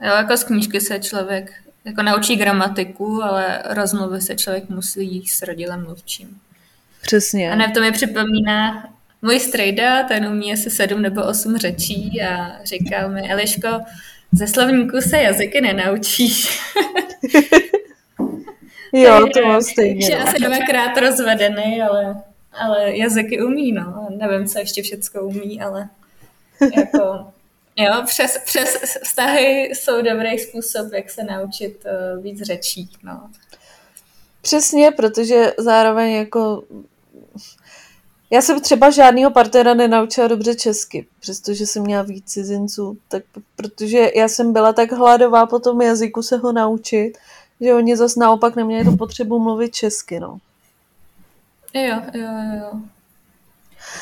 Jo, 0.00 0.12
jako 0.12 0.36
z 0.36 0.44
knížky 0.44 0.80
se 0.80 0.98
člověk 0.98 1.52
jako 1.84 2.02
naučí 2.02 2.36
gramatiku, 2.36 3.22
ale 3.22 3.62
rozmluvy 3.64 4.20
se 4.20 4.34
člověk 4.34 4.68
musí 4.68 5.26
s 5.26 5.42
rodilem 5.42 5.84
mluvčím. 5.84 6.40
Přesně. 7.02 7.52
A 7.52 7.54
ne, 7.56 7.70
to 7.70 7.80
mi 7.80 7.92
připomíná 7.92 8.88
můj 9.22 9.40
strejda, 9.40 10.02
ten 10.02 10.26
umí 10.26 10.52
asi 10.52 10.70
sedm 10.70 11.02
nebo 11.02 11.24
osm 11.24 11.56
řečí 11.56 12.22
a 12.22 12.64
říkal 12.64 13.10
mi, 13.10 13.30
Eliško, 13.30 13.68
ze 14.32 14.46
slovníku 14.46 15.00
se 15.00 15.18
jazyky 15.18 15.60
nenaučíš. 15.60 16.60
jo, 18.92 19.26
to 19.34 19.46
mám 19.46 19.62
stejně. 19.62 20.06
Že 20.06 20.18
no. 20.18 20.28
asi 20.28 20.38
dvakrát 20.38 20.96
rozvedený, 20.96 21.82
ale, 21.82 22.22
ale 22.52 22.96
jazyky 22.96 23.42
umí, 23.42 23.72
no. 23.72 24.08
Nevím, 24.10 24.48
co 24.48 24.58
ještě 24.58 24.82
všecko 24.82 25.22
umí, 25.22 25.60
ale 25.60 25.88
jako 26.76 27.26
Jo, 27.80 28.02
přes, 28.06 28.38
přes 28.44 28.76
vztahy 29.04 29.62
jsou 29.62 30.02
dobrý 30.02 30.38
způsob, 30.38 30.92
jak 30.92 31.10
se 31.10 31.24
naučit 31.24 31.84
uh, 31.84 32.22
víc 32.22 32.42
řečí. 32.42 32.90
No. 33.02 33.30
Přesně, 34.42 34.90
protože 34.90 35.52
zároveň 35.58 36.12
jako 36.12 36.62
já 38.30 38.42
jsem 38.42 38.60
třeba 38.60 38.90
žádného 38.90 39.30
partnera 39.30 39.74
nenaučila 39.74 40.28
dobře 40.28 40.54
česky, 40.54 41.06
přestože 41.20 41.66
jsem 41.66 41.82
měla 41.82 42.02
víc 42.02 42.24
cizinců, 42.24 42.98
tak 43.08 43.22
protože 43.56 44.10
já 44.14 44.28
jsem 44.28 44.52
byla 44.52 44.72
tak 44.72 44.92
hladová 44.92 45.46
po 45.46 45.58
tom 45.58 45.80
jazyku 45.80 46.22
se 46.22 46.36
ho 46.36 46.52
naučit, 46.52 47.12
že 47.60 47.74
oni 47.74 47.96
zase 47.96 48.20
naopak 48.20 48.56
neměli 48.56 48.84
tu 48.84 48.96
potřebu 48.96 49.38
mluvit 49.38 49.74
česky, 49.74 50.20
no. 50.20 50.38
Jo, 51.74 52.02
jo, 52.14 52.28
jo. 52.60 52.80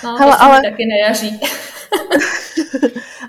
No, 0.04 0.16
Hele, 0.16 0.36
to 0.36 0.42
ale... 0.42 0.62
taky 0.62 0.86
nejaří. 0.86 1.40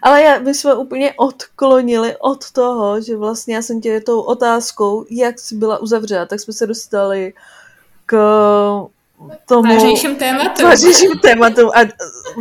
Ale 0.01 0.22
já, 0.22 0.39
my 0.39 0.54
jsme 0.54 0.75
úplně 0.75 1.13
odklonili 1.18 2.16
od 2.20 2.51
toho, 2.51 3.01
že 3.01 3.18
vlastně 3.18 3.56
já 3.56 3.62
jsem 3.62 3.82
tě 3.82 4.01
tou 4.01 4.22
otázkou, 4.22 5.06
jak 5.10 5.39
jsi 5.39 5.56
byla 5.56 5.77
uzavřena, 5.77 6.25
tak 6.25 6.39
jsme 6.39 6.54
se 6.54 6.68
dostali 6.68 7.34
k 8.06 8.18
tomu... 9.45 9.74
Vážnějším 9.74 10.15
tématu. 10.15 10.63
Vážnějším 10.63 11.19
tématu 11.21 11.75
a 11.75 11.79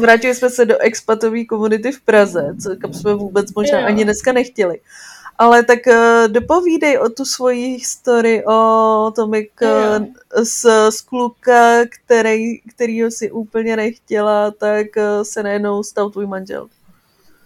vrátili 0.00 0.34
jsme 0.34 0.50
se 0.50 0.64
do 0.64 0.78
expatové 0.78 1.44
komunity 1.44 1.92
v 1.92 2.00
Praze, 2.00 2.54
co 2.62 2.76
kam 2.80 2.92
jsme 2.92 3.14
vůbec 3.14 3.54
možná 3.54 3.80
jo. 3.80 3.86
ani 3.86 4.04
dneska 4.04 4.32
nechtěli. 4.32 4.80
Ale 5.38 5.62
tak 5.62 5.78
uh, 5.86 6.28
dopovídej 6.28 6.98
o 6.98 7.08
tu 7.08 7.24
svoji 7.24 7.66
historii, 7.66 8.44
o 8.44 9.12
tom, 9.16 9.34
jak 9.34 9.48
uh, 9.62 10.06
z, 10.44 10.90
z 10.90 11.00
kluka, 11.00 11.84
který, 11.84 12.60
kterýho 12.60 13.10
si 13.10 13.30
úplně 13.30 13.76
nechtěla, 13.76 14.50
tak 14.50 14.86
uh, 14.96 15.02
se 15.22 15.42
najednou 15.42 15.82
stal 15.82 16.10
tvůj 16.10 16.26
manžel. 16.26 16.68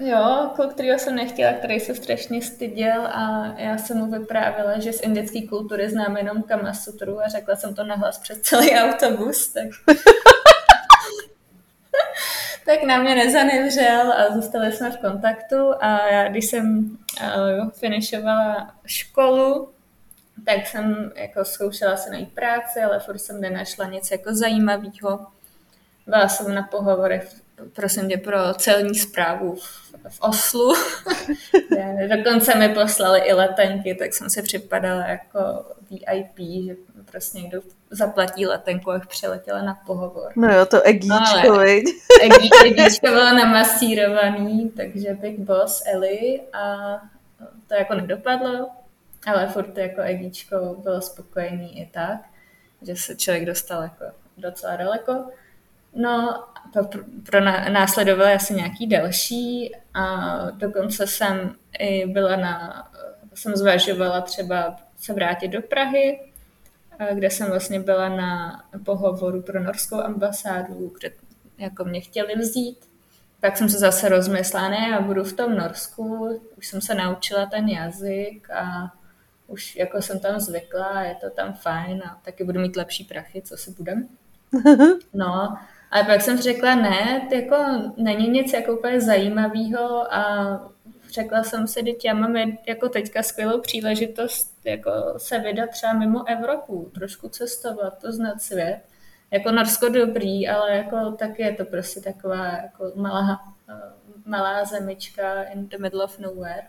Jo, 0.00 0.50
kluk, 0.54 0.72
kterýho 0.72 0.98
jsem 0.98 1.14
nechtěla, 1.14 1.52
který 1.52 1.80
se 1.80 1.94
strašně 1.94 2.42
styděl 2.42 3.06
a 3.06 3.54
já 3.56 3.78
jsem 3.78 3.98
mu 3.98 4.10
vyprávila, 4.10 4.78
že 4.78 4.92
z 4.92 5.00
indické 5.00 5.46
kultury 5.48 5.90
znám 5.90 6.16
jenom 6.16 6.42
Kamasutru 6.42 7.20
a 7.20 7.28
řekla 7.28 7.56
jsem 7.56 7.74
to 7.74 7.84
nahlas 7.84 8.18
přes 8.18 8.40
celý 8.40 8.70
autobus, 8.70 9.48
tak... 9.52 9.66
tak 12.66 12.82
na 12.82 12.98
mě 12.98 13.14
nezanevřel 13.14 14.12
a 14.12 14.34
zůstali 14.34 14.72
jsme 14.72 14.90
v 14.90 14.96
kontaktu 14.96 15.56
a 15.80 16.08
já, 16.08 16.28
když 16.28 16.44
jsem 16.44 16.78
uh, 16.80 17.70
finišovala 17.70 18.74
školu, 18.86 19.70
tak 20.44 20.66
jsem 20.66 21.12
jako 21.16 21.44
zkoušela 21.44 21.96
se 21.96 22.10
najít 22.10 22.34
práci, 22.34 22.80
ale 22.80 23.00
furt 23.00 23.18
jsem 23.18 23.40
nenašla 23.40 23.86
nic 23.86 24.10
jako 24.10 24.34
zajímavého. 24.34 25.26
Byla 26.06 26.28
jsem 26.28 26.54
na 26.54 26.62
pohovorech, 26.62 27.28
prosím 27.72 28.08
tě, 28.08 28.16
pro 28.16 28.54
celní 28.54 28.94
zprávu 28.94 29.54
v, 30.08 30.20
Oslu. 30.20 30.74
Dokonce 32.16 32.54
mi 32.54 32.68
poslali 32.68 33.20
i 33.20 33.32
letenky, 33.32 33.94
tak 33.94 34.14
jsem 34.14 34.30
si 34.30 34.42
připadala 34.42 35.06
jako 35.06 35.64
VIP, 35.90 36.66
že 36.66 36.74
prostě 37.10 37.38
někdo 37.38 37.60
zaplatí 37.90 38.46
letenku, 38.46 38.90
abych 38.90 39.06
přiletěla 39.06 39.62
na 39.62 39.74
pohovor. 39.86 40.32
No 40.36 40.54
jo, 40.54 40.66
to 40.66 40.86
egíčko, 40.86 41.48
no, 41.48 41.58
viď? 41.58 41.84
egíčko 42.64 43.06
bylo 43.06 43.34
namasírovaný, 43.34 44.70
takže 44.70 45.14
Big 45.14 45.38
Boss 45.38 45.82
Ellie 45.86 46.40
a 46.52 46.86
to 47.68 47.74
jako 47.74 47.94
nedopadlo, 47.94 48.70
ale 49.26 49.46
furt 49.46 49.78
jako 49.78 50.00
egíčko 50.00 50.76
bylo 50.82 51.00
spokojený 51.00 51.80
i 51.80 51.86
tak, 51.86 52.20
že 52.82 52.96
se 52.96 53.16
člověk 53.16 53.44
dostal 53.44 53.82
jako 53.82 54.04
docela 54.36 54.76
daleko. 54.76 55.24
No, 55.94 56.44
pro, 56.72 57.02
pro 57.26 57.40
následovalo 57.70 58.34
asi 58.34 58.54
nějaký 58.54 58.86
další 58.86 59.76
a 59.94 60.36
dokonce 60.50 61.06
jsem 61.06 61.54
i 61.78 62.06
byla 62.06 62.36
na, 62.36 62.84
jsem 63.34 63.56
zvažovala 63.56 64.20
třeba 64.20 64.76
se 64.96 65.12
vrátit 65.12 65.48
do 65.48 65.62
Prahy, 65.62 66.20
kde 67.14 67.30
jsem 67.30 67.50
vlastně 67.50 67.80
byla 67.80 68.08
na 68.08 68.62
pohovoru 68.84 69.42
pro 69.42 69.62
norskou 69.62 70.00
ambasádu, 70.00 70.92
kde 70.98 71.10
jako 71.58 71.84
mě 71.84 72.00
chtěli 72.00 72.34
vzít. 72.36 72.78
Tak 73.40 73.56
jsem 73.56 73.68
se 73.68 73.78
zase 73.78 74.08
rozmyslela, 74.08 74.68
ne, 74.68 74.88
já 74.90 75.00
budu 75.00 75.24
v 75.24 75.32
tom 75.32 75.56
Norsku, 75.56 76.40
už 76.58 76.66
jsem 76.66 76.80
se 76.80 76.94
naučila 76.94 77.46
ten 77.46 77.68
jazyk 77.68 78.50
a 78.50 78.92
už 79.46 79.76
jako 79.76 80.02
jsem 80.02 80.20
tam 80.20 80.40
zvykla, 80.40 81.02
je 81.02 81.14
to 81.14 81.30
tam 81.30 81.52
fajn 81.52 82.02
a 82.04 82.20
taky 82.24 82.44
budu 82.44 82.60
mít 82.60 82.76
lepší 82.76 83.04
prachy, 83.04 83.42
co 83.42 83.56
si 83.56 83.70
budem. 83.70 84.08
No, 85.14 85.58
ale 85.90 86.04
pak 86.04 86.22
jsem 86.22 86.38
řekla, 86.38 86.74
ne, 86.74 87.26
to 87.28 87.34
jako 87.34 87.56
není 87.96 88.28
nic 88.28 88.52
jako 88.52 88.78
úplně 88.78 89.00
zajímavého 89.00 90.14
a 90.14 90.70
řekla 91.10 91.42
jsem 91.42 91.66
si, 91.66 91.80
že 91.84 91.92
já 92.04 92.14
mám 92.14 92.36
jako 92.66 92.88
teďka 92.88 93.22
skvělou 93.22 93.60
příležitost 93.60 94.56
jako 94.64 94.90
se 95.16 95.38
vydat 95.38 95.70
třeba 95.70 95.92
mimo 95.92 96.28
Evropu, 96.28 96.90
trošku 96.94 97.28
cestovat, 97.28 97.98
to 97.98 98.12
znat 98.12 98.42
svět. 98.42 98.80
Jako 99.30 99.52
Norsko 99.52 99.88
dobrý, 99.88 100.48
ale 100.48 100.76
jako 100.76 101.12
taky 101.12 101.42
je 101.42 101.52
to 101.52 101.64
prostě 101.64 102.00
taková 102.00 102.46
jako 102.46 102.92
malá, 102.94 103.40
malá 104.26 104.64
zemička 104.64 105.42
in 105.42 105.68
the 105.68 105.78
middle 105.78 106.04
of 106.04 106.18
nowhere. 106.18 106.62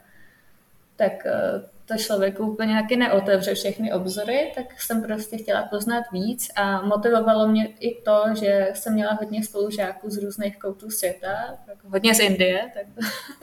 Tak 0.96 1.26
eh, 1.26 1.62
to 1.92 1.98
člověku 1.98 2.44
úplně 2.44 2.70
nějaký 2.70 2.98
neotevře 2.98 3.54
všechny 3.56 3.94
obzory, 3.94 4.52
tak 4.56 4.82
jsem 4.82 5.04
prostě 5.04 5.38
chtěla 5.38 5.62
poznat 5.64 6.04
víc 6.12 6.52
a 6.56 6.82
motivovalo 6.82 7.48
mě 7.48 7.68
i 7.80 8.02
to, 8.02 8.24
že 8.40 8.72
jsem 8.74 8.94
měla 8.94 9.14
hodně 9.14 9.44
spolužáků 9.44 10.10
z 10.10 10.24
různých 10.24 10.60
koutů 10.60 10.90
světa, 10.92 11.58
jako 11.68 11.88
hodně 11.90 12.16
z 12.16 12.20
Indie, 12.20 12.72
tak 12.74 12.86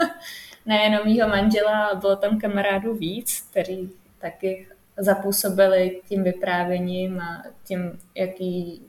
nejenom 0.67 1.00
mýho 1.05 1.28
manžela, 1.28 1.95
bylo 1.95 2.17
tam 2.17 2.40
kamarádů 2.40 2.95
víc, 2.95 3.47
který 3.50 3.90
taky 4.19 4.69
zapůsobili 4.97 6.00
tím 6.09 6.25
vyprávěním 6.25 7.21
a 7.21 7.43
tím, 7.64 7.99
jaký, 8.14 8.83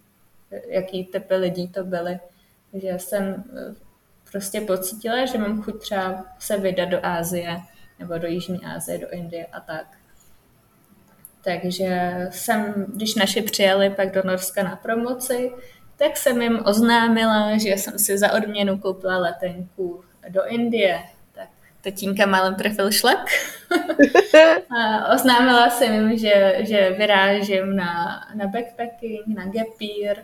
jaký 0.68 1.06
typy 1.06 1.36
lidí 1.36 1.68
to 1.68 1.84
byly. 1.84 2.20
že 2.74 3.00
jsem 3.00 3.44
eh, 3.58 3.76
prostě 4.32 4.62
pocítila, 4.62 5.26
že 5.26 5.38
mám 5.38 5.62
chuť 5.62 5.82
třeba 5.82 6.26
se 6.40 6.58
vydat 6.58 6.90
do 6.90 7.06
Ázie 7.06 7.62
nebo 8.00 8.18
do 8.18 8.28
Jižní 8.28 8.60
Asie, 8.66 8.98
do 8.98 9.10
Indie 9.10 9.46
a 9.46 9.60
tak. 9.60 9.86
Takže 11.44 12.12
jsem, 12.32 12.86
když 12.88 13.16
naši 13.16 13.42
přijeli 13.42 13.90
pak 13.90 14.12
do 14.12 14.22
Norska 14.26 14.64
na 14.64 14.76
promoci, 14.76 15.52
tak 15.98 16.18
jsem 16.18 16.42
jim 16.42 16.60
oznámila, 16.66 17.58
že 17.58 17.70
jsem 17.70 18.00
si 18.00 18.18
za 18.18 18.34
odměnu 18.34 18.78
koupila 18.78 19.18
letenku 19.18 20.04
do 20.30 20.46
Indie. 20.46 21.00
Tak 21.34 21.50
tatínka 21.82 22.26
málem 22.26 22.56
trefil 22.56 22.92
šlak. 22.92 23.26
a 24.78 25.08
oznámila 25.14 25.70
jsem 25.70 25.94
jim, 25.94 26.18
že, 26.18 26.56
že 26.60 26.90
vyrážím 26.90 27.76
na, 27.76 28.26
na 28.34 28.48
backpacking, 28.48 29.28
na 29.28 29.46
gapír, 29.46 30.18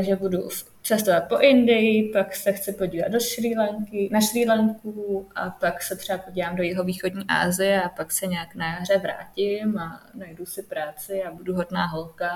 že 0.00 0.16
budu 0.16 0.48
cestovat 0.82 1.28
po 1.28 1.38
Indii, 1.38 2.12
pak 2.12 2.36
se 2.36 2.52
chci 2.52 2.72
podívat 2.72 3.08
do 3.08 3.20
Sri 3.20 3.54
Lanky, 3.58 4.08
na 4.12 4.20
Sri 4.20 4.44
Lanku 4.48 5.28
a 5.34 5.50
pak 5.50 5.82
se 5.82 5.96
třeba 5.96 6.18
podívám 6.18 6.56
do 6.56 6.62
jeho 6.62 6.84
východní 6.84 7.24
Asie 7.28 7.82
a 7.82 7.88
pak 7.88 8.12
se 8.12 8.26
nějak 8.26 8.54
na 8.54 8.74
jaře 8.74 8.98
vrátím 8.98 9.78
a 9.78 10.02
najdu 10.14 10.46
si 10.46 10.62
práci 10.62 11.22
a 11.22 11.30
budu 11.30 11.54
hodná 11.54 11.86
holka 11.86 12.30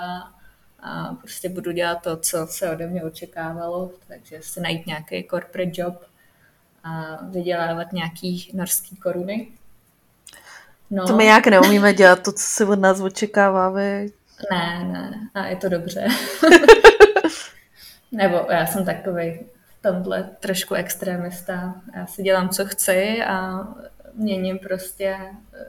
a 0.79 1.13
prostě 1.13 1.49
budu 1.49 1.71
dělat 1.71 2.01
to, 2.01 2.17
co 2.17 2.47
se 2.47 2.71
ode 2.71 2.87
mě 2.87 3.03
očekávalo, 3.03 3.91
takže 4.07 4.39
si 4.41 4.61
najít 4.61 4.87
nějaký 4.87 5.27
corporate 5.29 5.71
job 5.73 6.03
a 6.83 7.19
vydělávat 7.23 7.93
nějaký 7.93 8.51
norský 8.53 8.95
koruny. 8.95 9.47
No. 10.89 11.07
To 11.07 11.15
my 11.15 11.25
jak 11.25 11.47
neumíme 11.47 11.93
dělat 11.93 12.23
to, 12.23 12.31
co 12.31 12.43
se 12.43 12.65
od 12.65 12.79
nás 12.79 13.01
očekává, 13.01 13.69
vy? 13.69 14.11
Ne, 14.51 14.83
ne, 14.83 15.29
a 15.33 15.45
je 15.47 15.55
to 15.55 15.69
dobře. 15.69 16.07
Nebo 18.11 18.45
já 18.49 18.65
jsem 18.65 18.85
takový 18.85 19.39
v 19.67 19.81
tomhle 19.81 20.29
trošku 20.39 20.73
extrémista. 20.73 21.75
Já 21.95 22.05
si 22.05 22.23
dělám, 22.23 22.49
co 22.49 22.65
chci 22.65 23.23
a 23.23 23.67
měním 24.13 24.59
prostě 24.59 25.17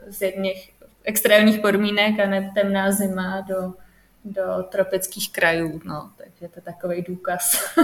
z 0.07 0.21
jedných 0.21 0.73
extrémních 1.03 1.59
podmínek 1.59 2.19
a 2.19 2.25
ne 2.25 2.51
temná 2.55 2.91
zima 2.91 3.41
do, 3.41 3.73
do 4.25 4.63
tropických 4.69 5.31
krajů. 5.31 5.81
No, 5.83 6.11
takže 6.17 6.47
to 6.53 6.59
je 6.59 6.61
takový 6.61 7.01
důkaz. 7.01 7.75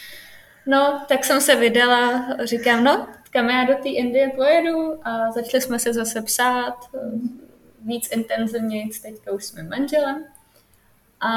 no, 0.66 1.04
tak 1.08 1.24
jsem 1.24 1.40
se 1.40 1.56
vydala, 1.56 2.26
říkám, 2.44 2.84
no, 2.84 3.08
kam 3.30 3.48
já 3.48 3.64
do 3.64 3.74
té 3.74 3.88
Indie 3.88 4.30
pojedu 4.36 5.08
a 5.08 5.30
začali 5.30 5.60
jsme 5.60 5.78
se 5.78 5.92
zase 5.92 6.22
psát 6.22 6.74
víc 7.84 8.12
intenzivně, 8.12 8.84
teďka 9.02 9.32
už 9.32 9.44
jsme 9.44 9.62
manželem. 9.62 10.24
A 11.20 11.30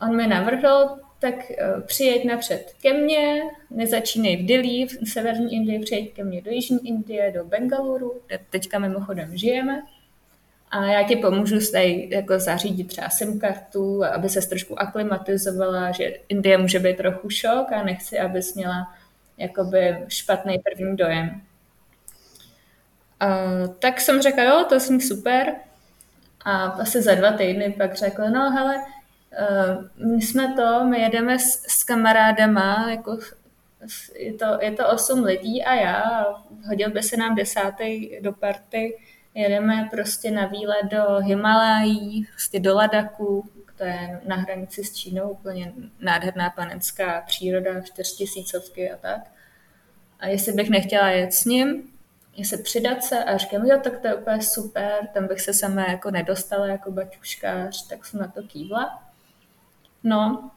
on 0.00 0.16
mi 0.16 0.26
navrhl 0.26 1.00
tak 1.20 1.34
uh, 1.34 1.80
přijeď 1.80 2.24
napřed 2.24 2.74
ke 2.82 2.92
mně, 2.92 3.42
nezačínej 3.70 4.36
v 4.36 4.46
Dili, 4.46 4.86
v 4.86 5.08
severní 5.08 5.54
Indii, 5.54 5.78
přijeď 5.78 6.12
ke 6.12 6.24
mně 6.24 6.42
do 6.42 6.50
jižní 6.50 6.88
Indie, 6.88 7.32
do 7.32 7.44
Bengaluru, 7.44 8.20
kde 8.26 8.38
teďka 8.50 8.78
mimochodem 8.78 9.36
žijeme. 9.36 9.82
A 10.70 10.84
já 10.84 11.02
ti 11.02 11.16
pomůžu 11.16 11.72
tady 11.72 12.08
jako 12.10 12.38
zařídit 12.38 12.84
třeba 12.84 13.08
SIM 13.08 13.40
kartu, 13.40 14.04
aby 14.04 14.28
se 14.28 14.48
trošku 14.48 14.80
aklimatizovala, 14.80 15.90
že 15.90 16.04
Indie 16.28 16.58
může 16.58 16.78
být 16.78 16.96
trochu 16.96 17.30
šok 17.30 17.72
a 17.72 17.82
nechci, 17.82 18.18
abys 18.18 18.54
měla 18.54 18.94
jakoby 19.38 19.96
špatný 20.08 20.58
první 20.58 20.96
dojem. 20.96 21.40
Uh, 23.22 23.74
tak 23.78 24.00
jsem 24.00 24.22
řekla, 24.22 24.42
jo, 24.42 24.64
to 24.68 24.80
zní 24.80 25.00
super. 25.00 25.54
A 26.44 26.64
asi 26.64 27.02
za 27.02 27.14
dva 27.14 27.32
týdny 27.32 27.74
pak 27.78 27.94
řekla, 27.94 28.30
no 28.30 28.50
hele, 28.50 28.76
Eh, 28.76 28.99
my 29.96 30.22
jsme 30.22 30.54
to, 30.54 30.84
my 30.84 31.00
jedeme 31.00 31.38
s, 31.38 31.62
s 31.68 31.84
kamarádama, 31.84 32.90
jako 32.90 33.18
je 34.14 34.34
to, 34.34 34.58
je 34.60 34.72
to 34.72 34.88
osm 34.88 35.24
lidí 35.24 35.64
a 35.64 35.74
já, 35.74 36.24
hodil 36.68 36.90
by 36.90 37.02
se 37.02 37.16
nám 37.16 37.34
desátý 37.34 38.20
do 38.20 38.32
party, 38.32 38.98
jedeme 39.34 39.88
prostě 39.90 40.30
na 40.30 40.46
výlet 40.46 40.84
do 40.90 41.18
Himalají, 41.18 42.26
prostě 42.32 42.60
do 42.60 42.74
Ladaku, 42.74 43.50
to 43.76 43.84
je 43.84 44.20
na 44.26 44.36
hranici 44.36 44.84
s 44.84 44.94
Čínou, 44.94 45.30
úplně 45.30 45.72
nádherná 46.00 46.50
panenská 46.50 47.20
příroda, 47.26 47.80
čtyřtisícovky 47.80 48.90
a 48.90 48.96
tak. 48.96 49.20
A 50.20 50.26
jestli 50.26 50.52
bych 50.52 50.70
nechtěla 50.70 51.10
jet 51.10 51.32
s 51.32 51.44
ním, 51.44 51.90
jestli 52.36 52.62
přidat 52.62 53.04
se 53.04 53.24
a 53.24 53.36
říkám, 53.36 53.66
jo, 53.66 53.80
tak 53.82 53.98
to 53.98 54.06
je 54.06 54.14
úplně 54.14 54.42
super, 54.42 55.08
tam 55.14 55.26
bych 55.26 55.40
se 55.40 55.54
sama 55.54 55.84
jako 55.88 56.10
nedostala 56.10 56.66
jako 56.66 56.90
baťuškář, 56.90 57.86
tak 57.88 58.06
jsem 58.06 58.20
na 58.20 58.28
to 58.28 58.42
kývla. 58.42 59.09
No, 60.04 60.50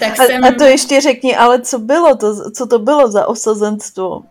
tak 0.00 0.20
a, 0.20 0.24
jsem... 0.24 0.44
a 0.44 0.52
to 0.52 0.64
ještě 0.64 1.00
řekni, 1.00 1.36
ale 1.36 1.62
co 1.62 1.78
bylo 1.78 2.16
to, 2.16 2.50
co 2.50 2.66
to 2.66 2.78
bylo 2.78 3.10
za 3.10 3.26
osazenstvo? 3.26 4.22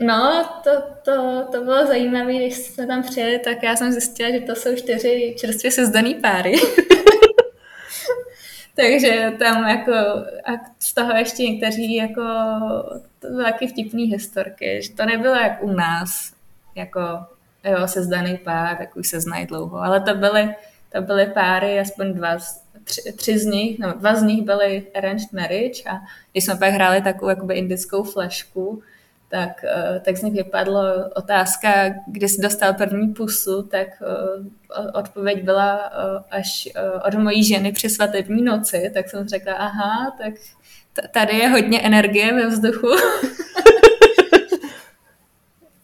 No, 0.00 0.48
to, 0.64 0.70
to, 1.04 1.44
to 1.52 1.64
bylo 1.64 1.86
zajímavé, 1.86 2.34
když 2.34 2.56
jsme 2.56 2.86
tam 2.86 3.02
přijeli, 3.02 3.38
tak 3.38 3.62
já 3.62 3.76
jsem 3.76 3.92
zjistila, 3.92 4.30
že 4.30 4.40
to 4.40 4.54
jsou 4.54 4.76
čtyři 4.76 5.34
čerstvě 5.38 5.70
sezdaný 5.70 6.14
páry. 6.14 6.54
Takže 8.76 9.32
tam 9.38 9.68
jako, 9.68 9.92
a 10.44 10.52
z 10.78 10.94
toho 10.94 11.16
ještě 11.16 11.42
někteří 11.42 11.94
jako, 11.94 12.22
to 13.18 13.28
byly 13.28 13.44
taky 13.44 13.66
vtipný 13.66 14.04
historky, 14.04 14.82
že 14.82 14.92
to 14.92 15.06
nebylo 15.06 15.34
jak 15.34 15.62
u 15.62 15.72
nás, 15.72 16.32
jako 16.74 17.00
jo, 17.64 17.88
sezdaný 17.88 18.38
pár, 18.38 18.76
tak 18.76 18.96
už 18.96 19.08
se 19.08 19.20
znají 19.20 19.46
dlouho, 19.46 19.78
ale 19.78 20.00
to 20.00 20.14
byly, 20.14 20.54
to 20.92 21.02
byly 21.02 21.26
páry, 21.26 21.80
aspoň 21.80 22.14
dva 22.14 22.38
tři, 22.84 23.12
tři 23.12 23.38
z 23.38 23.44
nich, 23.44 23.78
no, 23.78 23.92
dva 23.92 24.14
z 24.14 24.22
nich 24.22 24.44
byly 24.44 24.86
arranged 24.94 25.32
marriage 25.32 25.82
a 25.90 26.00
když 26.32 26.44
jsme 26.44 26.56
pak 26.56 26.72
hráli 26.72 27.02
takovou 27.02 27.28
jakoby 27.28 27.54
indickou 27.54 28.02
flešku, 28.02 28.82
tak, 29.28 29.64
uh, 29.64 29.98
tak 29.98 30.16
z 30.16 30.22
nich 30.22 30.34
vypadlo 30.34 30.82
otázka, 31.14 31.94
kdy 32.06 32.28
jsi 32.28 32.42
dostal 32.42 32.74
první 32.74 33.08
pusu, 33.08 33.62
tak 33.62 33.88
uh, 34.00 34.44
odpověď 34.94 35.42
byla 35.42 35.76
uh, 35.76 36.22
až 36.30 36.68
od 37.06 37.14
mojí 37.14 37.44
ženy 37.44 37.72
při 37.72 37.90
svatební 37.90 38.42
noci, 38.42 38.90
tak 38.94 39.08
jsem 39.10 39.28
řekla, 39.28 39.54
aha, 39.54 40.16
tak 40.18 40.34
tady 41.12 41.36
je 41.36 41.48
hodně 41.48 41.80
energie 41.80 42.34
ve 42.34 42.46
vzduchu. 42.46 42.88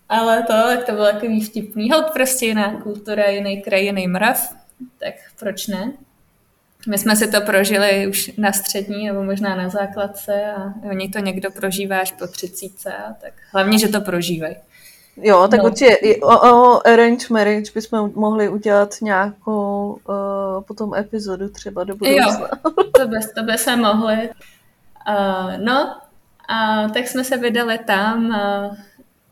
Ale 0.08 0.42
to, 0.42 0.52
tak 0.52 0.86
to 0.86 0.92
bylo 0.92 1.06
takový 1.06 1.44
vtipný. 1.44 1.90
Hod 1.90 2.10
prostě 2.12 2.46
jiná 2.46 2.80
kultura, 2.80 3.30
jiný 3.30 3.62
kraj, 3.62 3.84
jiný 3.84 4.06
mrav, 4.06 4.54
tak 4.98 5.14
proč 5.38 5.66
ne? 5.66 5.92
My 6.88 6.98
jsme 6.98 7.16
si 7.16 7.30
to 7.30 7.40
prožili 7.40 8.06
už 8.06 8.32
na 8.38 8.52
střední 8.52 9.06
nebo 9.06 9.22
možná 9.22 9.56
na 9.56 9.68
základce 9.68 10.44
a 10.56 10.74
oni 10.90 11.08
to 11.08 11.18
někdo 11.18 11.50
prožívá 11.50 11.98
až 11.98 12.12
po 12.12 12.26
třicíce, 12.26 12.92
tak 13.20 13.32
hlavně, 13.52 13.78
že 13.78 13.88
to 13.88 14.00
prožívají. 14.00 14.56
Jo, 15.16 15.48
tak 15.48 15.58
no. 15.58 15.64
určitě 15.66 15.96
o, 16.22 16.50
o 16.50 16.86
arrange 16.86 17.26
marriage 17.30 17.70
bychom 17.74 18.12
mohli 18.14 18.48
udělat 18.48 18.94
nějakou 19.02 20.00
uh, 20.08 20.62
potom 20.62 20.94
epizodu 20.94 21.48
třeba 21.48 21.84
do 21.84 21.96
budoucna. 21.96 22.48
Jo, 22.64 22.72
to 22.96 23.08
by, 23.08 23.16
to 23.34 23.42
by 23.42 23.58
se 23.58 23.76
mohli. 23.76 24.30
Uh, 25.08 25.58
no, 25.58 25.96
a 26.48 26.88
tak 26.88 27.08
jsme 27.08 27.24
se 27.24 27.36
vydali 27.36 27.78
tam. 27.78 28.26
Uh, 28.26 28.76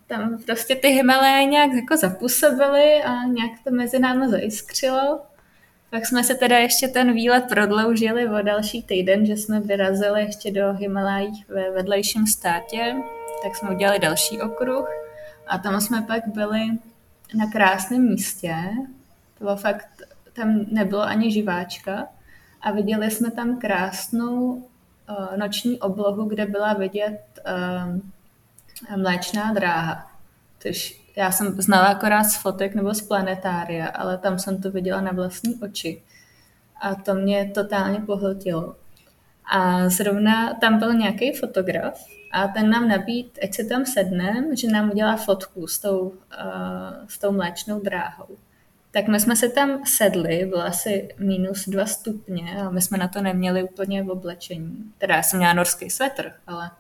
tam 0.06 0.38
prostě 0.46 0.74
ty 0.74 0.88
Himalaje 0.88 1.44
nějak 1.44 1.72
jako 1.72 1.96
zapůsobily 1.96 3.02
a 3.02 3.24
nějak 3.24 3.50
to 3.64 3.70
mezi 3.70 3.98
námi 3.98 4.28
zajiskřilo. 4.28 5.20
Pak 5.90 6.06
jsme 6.06 6.24
se 6.24 6.34
teda 6.34 6.58
ještě 6.58 6.88
ten 6.88 7.12
výlet 7.12 7.44
prodloužili 7.48 8.28
o 8.28 8.42
další 8.42 8.82
týden, 8.82 9.26
že 9.26 9.32
jsme 9.32 9.60
vyrazili 9.60 10.22
ještě 10.22 10.50
do 10.50 10.72
Himalají 10.72 11.44
ve 11.48 11.70
vedlejším 11.70 12.26
státě, 12.26 12.94
tak 13.42 13.56
jsme 13.56 13.70
udělali 13.70 13.98
další 13.98 14.40
okruh 14.40 14.88
a 15.46 15.58
tam 15.58 15.80
jsme 15.80 16.02
pak 16.02 16.26
byli 16.26 16.60
na 17.34 17.46
krásném 17.52 18.08
místě. 18.08 18.54
To 19.38 19.44
bylo 19.44 19.56
fakt, 19.56 19.88
tam 20.32 20.64
nebylo 20.70 21.02
ani 21.02 21.32
živáčka 21.32 22.06
a 22.62 22.70
viděli 22.70 23.10
jsme 23.10 23.30
tam 23.30 23.58
krásnou 23.58 24.52
uh, 24.52 24.62
noční 25.36 25.80
oblohu, 25.80 26.24
kde 26.24 26.46
byla 26.46 26.72
vidět 26.72 27.20
uh, 28.92 28.96
mléčná 28.96 29.52
dráha. 29.52 30.10
Což 30.58 30.99
já 31.16 31.32
jsem 31.32 31.60
znala 31.62 31.86
akorát 31.86 32.24
z 32.24 32.36
fotek 32.36 32.74
nebo 32.74 32.94
z 32.94 33.00
planetária, 33.00 33.86
ale 33.86 34.18
tam 34.18 34.38
jsem 34.38 34.62
to 34.62 34.70
viděla 34.70 35.00
na 35.00 35.12
vlastní 35.12 35.54
oči. 35.54 36.02
A 36.80 36.94
to 36.94 37.14
mě 37.14 37.50
totálně 37.54 38.00
pohltilo. 38.00 38.76
A 39.52 39.88
zrovna 39.88 40.54
tam 40.54 40.78
byl 40.78 40.94
nějaký 40.94 41.32
fotograf 41.32 42.04
a 42.32 42.48
ten 42.48 42.70
nám 42.70 42.88
nabít, 42.88 43.38
ať 43.42 43.54
se 43.54 43.64
tam 43.64 43.86
sedneme, 43.86 44.56
že 44.56 44.68
nám 44.68 44.90
udělá 44.90 45.16
fotku 45.16 45.66
s 45.66 45.78
tou, 45.78 46.00
uh, 46.00 46.14
s 47.08 47.18
tou 47.18 47.32
mléčnou 47.32 47.80
dráhou. 47.80 48.36
Tak 48.90 49.08
my 49.08 49.20
jsme 49.20 49.36
se 49.36 49.48
tam 49.48 49.84
sedli, 49.84 50.46
bylo 50.48 50.62
asi 50.62 51.08
minus 51.18 51.68
dva 51.68 51.86
stupně 51.86 52.62
a 52.62 52.70
my 52.70 52.82
jsme 52.82 52.98
na 52.98 53.08
to 53.08 53.22
neměli 53.22 53.62
úplně 53.62 54.02
v 54.02 54.10
oblečení. 54.10 54.92
Teda 54.98 55.16
já 55.16 55.22
jsem 55.22 55.38
měla 55.38 55.52
norský 55.52 55.90
svetr, 55.90 56.32
ale 56.46 56.70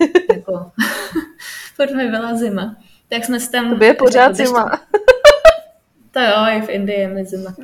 jako, 0.36 0.72
furt 1.76 1.94
mi 1.94 2.10
byla 2.10 2.36
zima 2.36 2.76
tak 3.12 3.24
jsme 3.24 3.40
se 3.40 3.50
tam... 3.50 3.78
To 3.78 3.84
je 3.84 3.94
pořád 3.94 4.36
zima. 4.36 4.80
to 6.10 6.20
jo, 6.20 6.36
i 6.48 6.62
v 6.62 6.68
Indii 6.68 7.00
je 7.00 7.24
zima. 7.24 7.54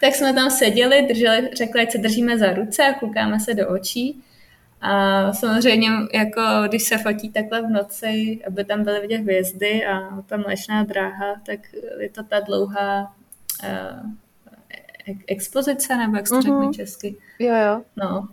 tak 0.00 0.14
jsme 0.14 0.34
tam 0.34 0.50
seděli, 0.50 1.06
drželi, 1.08 1.50
řekli, 1.56 1.82
ať 1.82 1.92
se 1.92 1.98
držíme 1.98 2.38
za 2.38 2.52
ruce 2.52 2.86
a 2.86 2.92
koukáme 2.92 3.40
se 3.40 3.54
do 3.54 3.68
očí. 3.68 4.22
A 4.80 5.32
samozřejmě, 5.32 5.88
jako 6.14 6.42
když 6.68 6.82
se 6.82 6.98
fotí 6.98 7.30
takhle 7.30 7.62
v 7.62 7.70
noci, 7.70 8.40
aby 8.46 8.64
tam 8.64 8.84
byly 8.84 9.00
vidět 9.00 9.18
hvězdy 9.18 9.86
a 9.86 10.22
ta 10.26 10.36
mlečná 10.36 10.84
dráha, 10.84 11.34
tak 11.46 11.60
je 12.00 12.10
to 12.10 12.22
ta 12.22 12.40
dlouhá 12.40 13.12
uh, 13.64 14.10
expozice, 15.26 15.96
nebo 15.96 16.16
jak 16.16 16.28
se 16.28 16.34
uh-huh. 16.34 16.74
česky. 16.74 17.16
Jo, 17.38 17.54
jo. 17.54 17.82
No, 17.96 18.28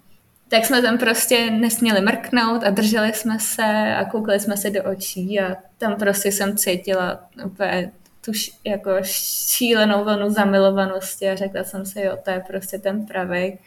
tak 0.55 0.65
jsme 0.65 0.81
tam 0.81 0.97
prostě 0.97 1.51
nesměli 1.51 2.01
mrknout 2.01 2.63
a 2.63 2.69
drželi 2.69 3.13
jsme 3.13 3.39
se 3.39 3.95
a 3.95 4.05
koukali 4.05 4.39
jsme 4.39 4.57
se 4.57 4.69
do 4.69 4.83
očí 4.83 5.39
a 5.39 5.55
tam 5.77 5.95
prostě 5.95 6.31
jsem 6.31 6.57
cítila 6.57 7.29
úplně 7.45 7.91
tu 8.25 8.31
jako 8.63 8.91
šílenou 9.47 10.03
vlnu 10.03 10.29
zamilovanosti 10.29 11.29
a 11.29 11.35
řekla 11.35 11.63
jsem 11.63 11.85
si, 11.85 12.01
jo, 12.01 12.17
to 12.23 12.31
je 12.31 12.39
prostě 12.47 12.79
ten 12.79 13.05
pravý. 13.05 13.59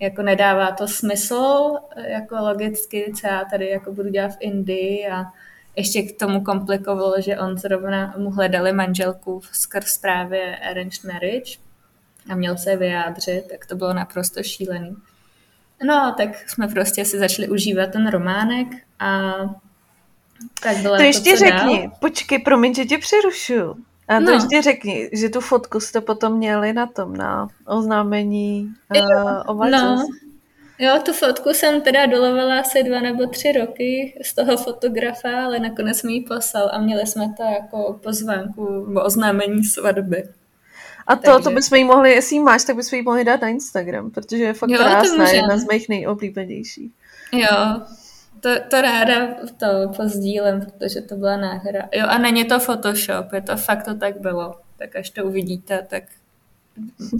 Jako 0.00 0.22
nedává 0.22 0.72
to 0.72 0.88
smysl, 0.88 1.74
jako 1.96 2.36
logicky, 2.36 3.12
co 3.20 3.26
já 3.26 3.44
tady 3.44 3.68
jako 3.68 3.92
budu 3.92 4.08
dělat 4.08 4.28
v 4.28 4.36
Indii 4.40 5.08
a 5.08 5.24
ještě 5.76 6.02
k 6.02 6.18
tomu 6.18 6.40
komplikovalo, 6.40 7.20
že 7.20 7.38
on 7.38 7.58
zrovna 7.58 8.14
mu 8.18 8.30
hledali 8.30 8.72
manželku 8.72 9.40
skrz 9.52 9.98
právě 9.98 10.56
arranged 10.56 11.04
marriage 11.04 11.58
a 12.30 12.34
měl 12.34 12.56
se 12.56 12.76
vyjádřit, 12.76 13.48
tak 13.50 13.66
to 13.66 13.76
bylo 13.76 13.92
naprosto 13.92 14.42
šílený. 14.42 14.96
No, 15.84 16.14
tak 16.16 16.48
jsme 16.48 16.68
prostě 16.68 17.04
si 17.04 17.18
začali 17.18 17.48
užívat 17.48 17.90
ten 17.90 18.10
románek 18.10 18.68
a 18.98 19.32
tak 20.62 20.76
bylo 20.76 20.96
to 20.96 21.02
ještě 21.02 21.30
to, 21.30 21.36
řekni, 21.36 21.78
dál. 21.78 21.92
počkej, 22.00 22.38
promiň, 22.38 22.74
že 22.74 22.84
tě 22.84 22.98
přerušu. 22.98 23.74
A 24.08 24.18
to 24.18 24.20
no. 24.20 24.32
ještě 24.32 24.62
řekni, 24.62 25.10
že 25.12 25.28
tu 25.28 25.40
fotku 25.40 25.80
jste 25.80 26.00
potom 26.00 26.36
měli 26.36 26.72
na 26.72 26.86
tom, 26.86 27.16
na 27.16 27.48
oznámení 27.66 28.68
jo, 28.94 29.02
uh, 29.48 29.70
no. 29.70 30.06
Jo, 30.78 30.98
tu 31.04 31.12
fotku 31.12 31.50
jsem 31.50 31.80
teda 31.80 32.06
dolovala 32.06 32.60
asi 32.60 32.82
dva 32.82 33.00
nebo 33.00 33.26
tři 33.26 33.52
roky 33.52 34.20
z 34.24 34.34
toho 34.34 34.56
fotografa, 34.56 35.44
ale 35.44 35.58
nakonec 35.58 36.02
mi 36.02 36.12
ji 36.12 36.20
poslal 36.20 36.70
a 36.72 36.80
měli 36.80 37.06
jsme 37.06 37.34
to 37.36 37.42
jako 37.42 38.00
pozvánku 38.02 38.66
o 38.96 39.04
oznámení 39.04 39.64
svatby. 39.64 40.28
A 41.08 41.16
to, 41.16 41.22
Takže... 41.22 41.44
to 41.44 41.50
bychom 41.50 41.78
jí 41.78 41.84
mohli, 41.84 42.12
jestli 42.12 42.36
jí 42.36 42.40
máš, 42.42 42.64
tak 42.64 42.76
bychom 42.76 42.96
jí 42.96 43.02
mohli 43.02 43.24
dát 43.24 43.40
na 43.40 43.48
Instagram, 43.48 44.10
protože 44.10 44.44
je 44.44 44.52
fakt 44.54 44.70
jo, 44.70 44.78
krásná, 44.78 45.30
jedna 45.30 45.58
z 45.58 45.66
mých 45.72 45.88
nejoblíbenějších. 45.88 46.92
Jo, 47.32 47.80
to, 48.40 48.50
to 48.70 48.80
ráda 48.82 49.28
to 49.56 49.66
pozdílem, 49.96 50.60
protože 50.60 51.00
to 51.00 51.14
byla 51.14 51.36
náhra. 51.36 51.88
Jo, 51.92 52.06
a 52.08 52.18
není 52.18 52.44
to 52.44 52.58
Photoshop, 52.58 53.32
je 53.32 53.42
to 53.42 53.56
fakt 53.56 53.84
to 53.84 53.94
tak 53.94 54.20
bylo. 54.20 54.54
Tak 54.78 54.96
až 54.96 55.10
to 55.10 55.24
uvidíte, 55.24 55.86
tak 55.90 56.02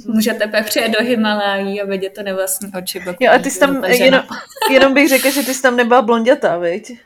můžete 0.06 0.46
pak 0.46 0.66
přijet 0.66 0.92
do 0.98 1.04
Himalají 1.04 1.82
a 1.82 1.86
vidět 1.86 2.14
to 2.14 2.22
nevlastní 2.22 2.72
oči. 2.78 3.02
Jo, 3.20 3.32
a 3.32 3.38
ty 3.38 3.50
jsi 3.50 3.60
tam, 3.60 3.84
jenom, 3.84 4.22
jenom 4.70 4.94
bych 4.94 5.08
řekla, 5.08 5.30
že 5.30 5.42
ty 5.42 5.54
jsi 5.54 5.62
tam 5.62 5.76
nebyla 5.76 6.02
blondětá, 6.02 6.58
viď? 6.58 6.98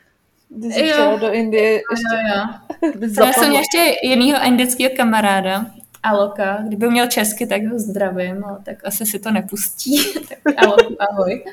Ty 0.61 0.71
jsi 0.71 0.87
jo. 0.87 1.17
do 1.21 1.31
Indie 1.31 1.71
ještě. 1.71 2.15
Jo, 2.25 2.47
jo. 3.17 3.25
Já 3.25 3.33
jsem 3.33 3.51
ještě 3.51 3.95
jinýho 4.03 4.39
indického 4.45 4.91
kamaráda, 4.97 5.65
Aloka. 6.03 6.57
Kdyby 6.67 6.89
měl 6.89 7.07
česky, 7.07 7.47
tak 7.47 7.65
ho 7.65 7.79
zdravím, 7.79 8.45
ale 8.45 8.59
tak 8.63 8.85
asi 8.85 9.05
si 9.05 9.19
to 9.19 9.31
nepustí. 9.31 10.13
tak 10.29 10.53
Aloku, 10.57 10.95
ahoj. 10.99 11.43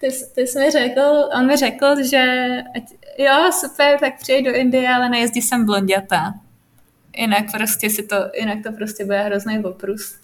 ty, 0.00 0.08
ty 0.34 0.46
jsi 0.46 0.58
mi 0.58 0.70
řekl, 0.70 1.28
on 1.36 1.46
mi 1.46 1.56
řekl, 1.56 2.02
že 2.02 2.46
ať, 2.76 2.82
jo, 3.18 3.50
super, 3.52 3.98
tak 3.98 4.18
přijď 4.18 4.44
do 4.44 4.54
Indie, 4.54 4.88
ale 4.88 5.08
nejezdí 5.08 5.42
sem 5.42 5.66
blonděta. 5.66 6.34
Jinak 7.16 7.44
prostě 7.52 7.90
si 7.90 8.02
to, 8.02 8.16
jinak 8.34 8.58
to 8.62 8.72
prostě 8.72 9.04
bude 9.04 9.22
hrozný 9.22 9.64
oprus. 9.64 10.20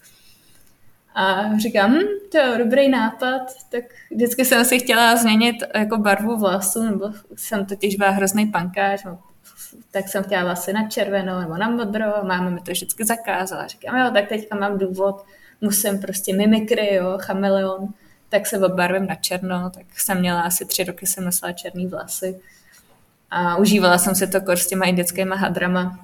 A 1.15 1.59
říkám, 1.59 1.93
hm, 1.93 2.03
to 2.33 2.39
je 2.39 2.59
dobrý 2.59 2.89
nápad, 2.89 3.43
tak 3.71 3.85
vždycky 4.11 4.45
jsem 4.45 4.65
si 4.65 4.79
chtěla 4.79 5.17
změnit 5.17 5.57
jako 5.75 5.97
barvu 5.97 6.37
vlasu, 6.37 6.83
nebo 6.83 7.11
jsem 7.37 7.67
totiž 7.67 7.97
byla 7.97 8.11
hrozný 8.11 8.47
pankáč, 8.47 9.05
no, 9.05 9.19
tak 9.91 10.09
jsem 10.09 10.25
chtěla 10.25 10.45
vlastně 10.45 10.73
na 10.73 10.89
červenou 10.89 11.41
nebo 11.41 11.57
na 11.57 11.71
modrou, 11.71 12.13
máma 12.23 12.51
mi 12.51 12.61
to 12.61 12.73
vždycky 12.73 13.05
zakázala. 13.05 13.67
Říkám, 13.67 13.99
jo, 13.99 14.11
tak 14.15 14.29
teďka 14.29 14.57
mám 14.57 14.79
důvod, 14.79 15.25
musím 15.61 15.99
prostě 15.99 16.35
mimikry, 16.37 16.95
jo, 16.95 17.19
chameleon, 17.21 17.89
tak 18.29 18.47
se 18.47 18.59
obarvím 18.59 19.07
na 19.07 19.15
černo, 19.15 19.71
tak 19.71 19.87
jsem 19.97 20.19
měla 20.19 20.41
asi 20.41 20.65
tři 20.65 20.85
roky, 20.85 21.07
jsem 21.07 21.25
nosila 21.25 21.53
černý 21.53 21.87
vlasy 21.87 22.41
a 23.31 23.57
užívala 23.57 23.99
jsem 23.99 24.15
se 24.15 24.27
to 24.27 24.41
kor 24.41 24.57
s 24.57 24.67
těma 24.67 24.85
indickýma 24.85 25.37
hadrama, 25.37 25.99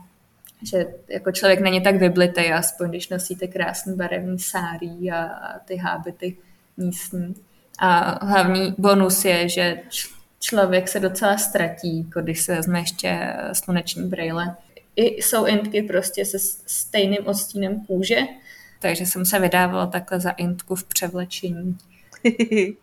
že 0.63 0.87
jako 1.09 1.33
člověk 1.33 1.61
není 1.61 1.81
tak 1.81 1.97
vyblitej, 1.97 2.55
aspoň 2.55 2.89
když 2.89 3.09
nosíte 3.09 3.47
krásný 3.47 3.97
barevný 3.97 4.39
sárí 4.39 5.11
a, 5.13 5.25
a 5.25 5.59
ty 5.59 5.77
hábity 5.77 6.37
místní. 6.77 7.35
A 7.79 8.19
hlavní 8.27 8.75
bonus 8.79 9.25
je, 9.25 9.49
že 9.49 9.81
člověk 10.43 10.89
se 10.89 11.01
docela 11.01 11.39
ztratí, 11.39 11.99
jako 11.99 12.21
když 12.21 12.43
se 12.43 12.57
vezme 12.57 12.81
ještě 12.81 13.35
sluneční 13.53 14.09
brýle. 14.09 14.57
I 14.97 15.23
jsou 15.23 15.45
intky 15.45 15.83
prostě 15.83 16.25
se 16.25 16.39
stejným 16.67 17.27
odstínem 17.27 17.81
kůže, 17.87 18.19
takže 18.81 19.07
jsem 19.07 19.25
se 19.27 19.39
vydávala 19.39 19.87
takhle 19.87 20.21
za 20.21 20.31
intku 20.31 20.75
v 20.75 20.85
převlečení. 20.85 21.79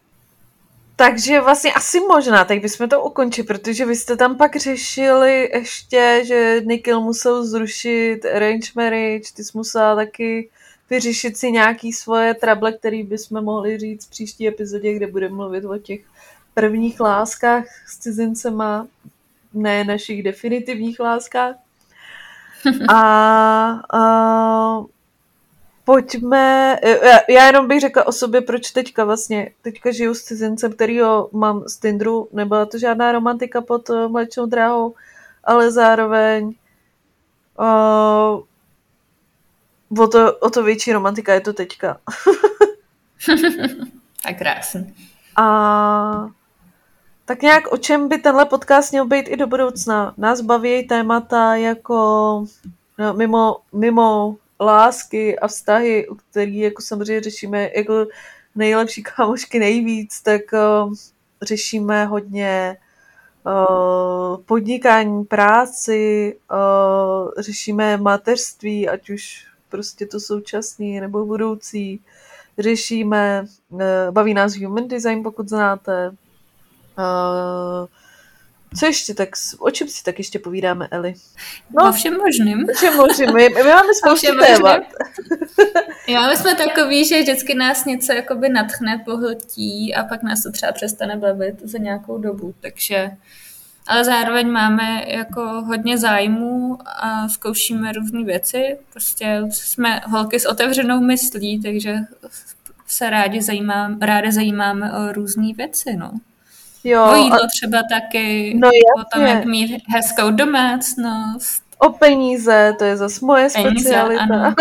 Takže 0.96 1.42
vlastně 1.42 1.74
asi 1.74 2.00
možná, 2.00 2.46
tak 2.46 2.62
bychom 2.62 2.90
to 2.90 3.04
ukončili, 3.04 3.48
protože 3.48 3.86
vy 3.86 3.96
jste 3.96 4.18
tam 4.18 4.38
pak 4.38 4.56
řešili 4.56 5.50
ještě, 5.54 6.22
že 6.26 6.62
Nikil 6.66 7.02
musel 7.02 7.46
zrušit 7.46 8.26
arrange 8.26 8.68
marriage, 8.76 9.32
ty 9.36 9.44
jsi 9.44 9.58
musela 9.58 9.96
taky 9.96 10.50
vyřešit 10.90 11.38
si 11.38 11.52
nějaký 11.52 11.94
svoje 11.94 12.34
trable, 12.34 12.72
který 12.72 13.04
bychom 13.04 13.44
mohli 13.44 13.78
říct 13.78 14.06
v 14.06 14.10
příští 14.10 14.48
epizodě, 14.48 14.94
kde 14.94 15.08
budeme 15.08 15.36
mluvit 15.36 15.66
o 15.66 15.78
těch 15.78 16.02
prvních 16.60 17.00
láskách 17.00 17.66
s 17.88 17.98
cizincema, 17.98 18.88
ne 19.54 19.84
našich 19.84 20.24
definitivních 20.24 21.00
láskách. 21.00 21.56
A, 22.94 23.02
a 23.94 24.84
pojďme, 25.86 26.78
já 27.30 27.46
jenom 27.46 27.68
bych 27.68 27.80
řekla 27.80 28.08
o 28.08 28.12
sobě, 28.12 28.42
proč 28.42 28.72
teďka 28.72 29.06
vlastně, 29.06 29.52
teďka 29.62 29.92
žiju 29.92 30.14
s 30.14 30.24
cizincem, 30.24 30.74
kterýho 30.74 31.30
mám 31.32 31.64
z 31.68 31.78
Tinderu, 31.78 32.30
nebyla 32.34 32.66
to 32.66 32.78
žádná 32.78 33.12
romantika 33.12 33.62
pod 33.62 33.90
uh, 33.90 34.12
mlečnou 34.12 34.46
dráhou, 34.46 34.96
ale 35.44 35.72
zároveň 35.72 36.46
uh, 37.60 38.44
o, 40.04 40.08
to, 40.08 40.38
o 40.38 40.50
to 40.50 40.64
větší 40.64 40.94
romantika 40.94 41.34
je 41.34 41.42
to 41.42 41.54
teďka. 41.54 41.98
tak 44.24 44.38
krásný. 44.38 44.94
A 45.36 46.30
tak 47.30 47.42
nějak 47.42 47.72
o 47.72 47.78
čem 47.78 48.08
by 48.08 48.18
tenhle 48.18 48.46
podcast 48.46 48.92
měl 48.92 49.06
být 49.08 49.28
i 49.28 49.38
do 49.38 49.48
budoucna? 49.48 50.14
Nás 50.18 50.42
baví 50.42 50.88
témata 50.88 51.56
jako 51.56 51.96
no, 52.98 53.14
mimo, 53.14 53.58
mimo 53.74 54.36
lásky 54.60 55.40
a 55.40 55.48
vztahy, 55.48 56.08
který 56.30 56.58
jako 56.58 56.82
samozřejmě 56.82 57.22
řešíme 57.22 57.70
jako 57.76 58.08
nejlepší 58.56 59.04
kámošky 59.04 59.60
nejvíc, 59.60 60.22
tak 60.22 60.42
uh, 60.54 60.94
řešíme 61.42 62.06
hodně 62.06 62.78
uh, 63.46 64.38
podnikání, 64.44 65.24
práci, 65.24 66.36
uh, 66.52 67.32
řešíme 67.38 67.98
mateřství, 67.98 68.90
ať 68.90 69.10
už 69.10 69.46
prostě 69.70 70.06
to 70.06 70.20
současný 70.20 71.00
nebo 71.00 71.26
budoucí. 71.26 72.02
Řešíme, 72.58 73.46
uh, 73.70 73.82
baví 74.12 74.34
nás 74.34 74.56
human 74.56 74.88
design, 74.88 75.24
pokud 75.24 75.50
znáte. 75.50 76.12
Uh, 77.00 77.88
co 78.80 78.86
ještě 78.86 79.14
tak, 79.14 79.30
o 79.60 79.72
čem 79.72 79.88
si 79.88 80.04
tak 80.04 80.18
ještě 80.18 80.40
povídáme, 80.40 80.88
Eli? 80.92 81.14
No, 81.78 81.90
o 81.90 81.92
všem 81.92 82.18
možným. 82.18 82.68
O 82.70 82.74
všem 82.74 82.96
možným. 82.96 83.34
My, 83.34 83.50
my 83.50 83.64
máme 83.64 83.94
spoustu 83.94 84.28
témat. 84.40 84.84
Jo, 86.08 86.22
my 86.30 86.38
jsme 86.38 86.56
takový, 86.56 87.06
že 87.06 87.22
vždycky 87.22 87.56
nás 87.56 87.86
něco 87.86 88.14
jakoby 88.14 88.50
natchne, 88.50 89.02
pohltí 89.06 89.96
a 89.96 90.04
pak 90.04 90.24
nás 90.24 90.44
to 90.44 90.52
třeba 90.52 90.72
přestane 90.72 91.18
bavit 91.18 91.56
za 91.64 91.78
nějakou 91.78 92.18
dobu, 92.18 92.54
takže 92.60 93.12
ale 93.88 94.04
zároveň 94.04 94.52
máme 94.52 95.04
jako 95.08 95.42
hodně 95.42 95.98
zájmů 95.98 96.78
a 96.86 97.30
zkoušíme 97.30 97.92
různé 97.92 98.24
věci. 98.24 98.78
Prostě 98.94 99.42
jsme 99.52 100.02
holky 100.08 100.40
s 100.40 100.46
otevřenou 100.46 101.00
myslí, 101.00 101.62
takže 101.62 101.96
se 102.88 103.10
rádi 103.10 103.42
zajímáme, 103.42 103.98
rádi 104.02 104.32
zajímáme 104.32 104.92
o 104.94 105.12
různé 105.12 105.54
věci, 105.54 105.96
no. 105.98 106.12
Jo, 106.84 107.06
o 107.12 107.16
jídlo 107.16 107.44
a... 107.44 107.48
třeba 107.48 107.84
taky, 107.92 108.54
no 108.60 108.70
o 108.70 109.04
tom, 109.14 109.26
jak 109.26 109.46
mít 109.46 109.84
hezkou 109.90 110.32
domácnost. 110.32 111.64
O 111.78 111.90
peníze, 111.90 112.76
to 112.78 112.84
je 112.84 112.98
zase 112.98 113.26
moje 113.26 113.50
peníze, 113.54 113.90
specialita. 113.90 114.56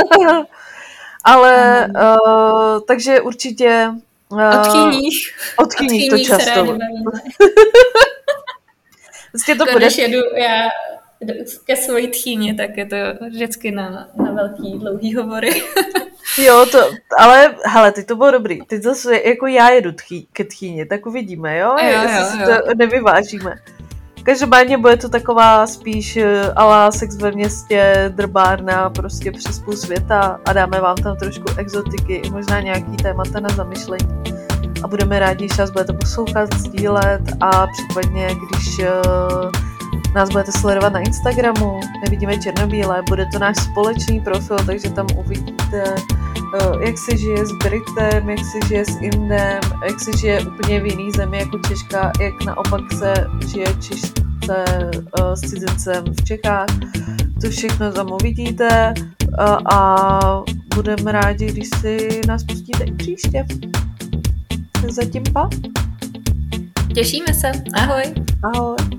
Ale, 1.24 1.88
uh, 1.88 2.81
takže 2.88 3.20
určitě... 3.20 3.90
Uh, 4.28 4.61
od 4.61 4.66
chyních. 4.66 5.35
Od 5.57 5.74
chyních 5.74 6.11
to 6.11 6.18
často. 6.18 6.64
Vlastně 9.33 9.57
to 9.59 9.64
bude... 9.64 9.87
Když 9.87 9.98
jedu 9.98 10.18
já 10.37 10.68
ke 11.64 11.76
svojí 11.76 12.09
tchýni, 12.09 12.54
tak 12.54 12.76
je 12.76 12.87
to 12.87 12.96
vždycky 13.31 13.70
na, 13.70 14.09
na 14.16 14.33
velký, 14.33 14.78
dlouhý 14.78 15.14
hovory. 15.14 15.50
jo, 16.44 16.66
to, 16.72 16.78
ale 17.18 17.54
hele, 17.64 17.92
teď 17.92 18.07
to 18.07 18.16
bylo 18.16 18.31
dobrý. 18.31 18.61
Teď 18.66 18.83
zase 18.83 19.20
jako 19.24 19.46
já 19.46 19.70
jedu 19.70 19.92
tchý, 19.92 20.28
ke 20.33 20.44
tchýni, 20.44 20.87
tak 20.87 21.07
uvidíme, 21.07 21.59
jo? 21.59 21.76
jo, 21.83 21.90
jo, 21.90 22.50
jo. 22.50 22.59
to 22.66 22.74
nevyvážíme. 22.74 23.54
Každopádně 24.22 24.78
bude 24.78 24.96
to 24.96 25.09
taková 25.09 25.66
spíš 25.66 26.16
eh, 26.16 26.52
ala 26.57 26.92
sex 26.92 27.16
ve 27.16 27.33
městě, 27.33 28.12
drbárna, 28.14 28.90
prostě 28.90 29.33
přes 29.33 29.59
půl 29.59 29.76
světa 29.76 30.40
a 30.44 30.52
dáme 30.52 30.81
vám 30.81 30.96
tam 30.96 31.16
trošku 31.16 31.44
exotiky, 31.59 32.14
i 32.14 32.31
možná 32.31 32.61
nějaký 32.61 32.96
témata 32.96 33.40
na 33.40 33.48
zamyšlení. 33.48 34.22
A 34.83 34.88
budeme 34.88 35.18
rádi, 35.18 35.44
když 35.44 35.59
nás 35.59 35.70
budete 35.70 35.92
poslouchat, 35.92 36.54
sdílet 36.54 37.22
a 37.40 37.66
případně, 37.66 38.26
když 38.26 38.78
uh, 38.78 39.50
nás 40.14 40.28
budete 40.30 40.52
sledovat 40.52 40.92
na 40.92 41.00
Instagramu, 41.00 41.80
nevidíme 42.04 42.38
černobílé, 42.38 43.02
bude 43.08 43.26
to 43.32 43.38
náš 43.38 43.56
společný 43.56 44.20
profil, 44.20 44.56
takže 44.66 44.90
tam 44.90 45.06
uvidíte, 45.16 45.94
uh, 45.94 46.82
jak 46.82 46.98
se 46.98 47.16
žije 47.16 47.46
s 47.46 47.52
Britem, 47.52 48.30
jak 48.30 48.38
se 48.38 48.68
žije 48.68 48.84
s 48.84 48.96
Indem, 49.00 49.60
jak 49.88 50.00
se 50.00 50.10
žije 50.18 50.46
úplně 50.46 50.80
v 50.80 50.86
jiný 50.86 51.10
zemi 51.16 51.38
jako 51.38 51.58
Češka, 51.68 52.12
jak 52.20 52.44
naopak 52.44 52.80
se 52.98 53.14
žije 53.48 53.66
Češce 53.80 54.64
uh, 55.20 55.32
s 55.34 55.40
cizincem 55.40 56.04
v 56.04 56.24
Čechách. 56.24 56.68
To 57.42 57.50
všechno 57.50 57.92
tam 57.92 58.12
uvidíte 58.12 58.94
uh, 58.96 59.72
a 59.74 60.42
budeme 60.74 61.12
rádi, 61.12 61.46
když 61.46 61.68
si 61.80 62.20
nás 62.26 62.44
pustíte 62.44 62.84
i 62.84 62.92
příště. 62.92 63.46
Zatím 64.90 65.22
pa. 65.32 65.48
Těšíme 66.94 67.34
se. 67.34 67.52
Ahoj. 67.74 68.02
Ahoj. 68.54 68.97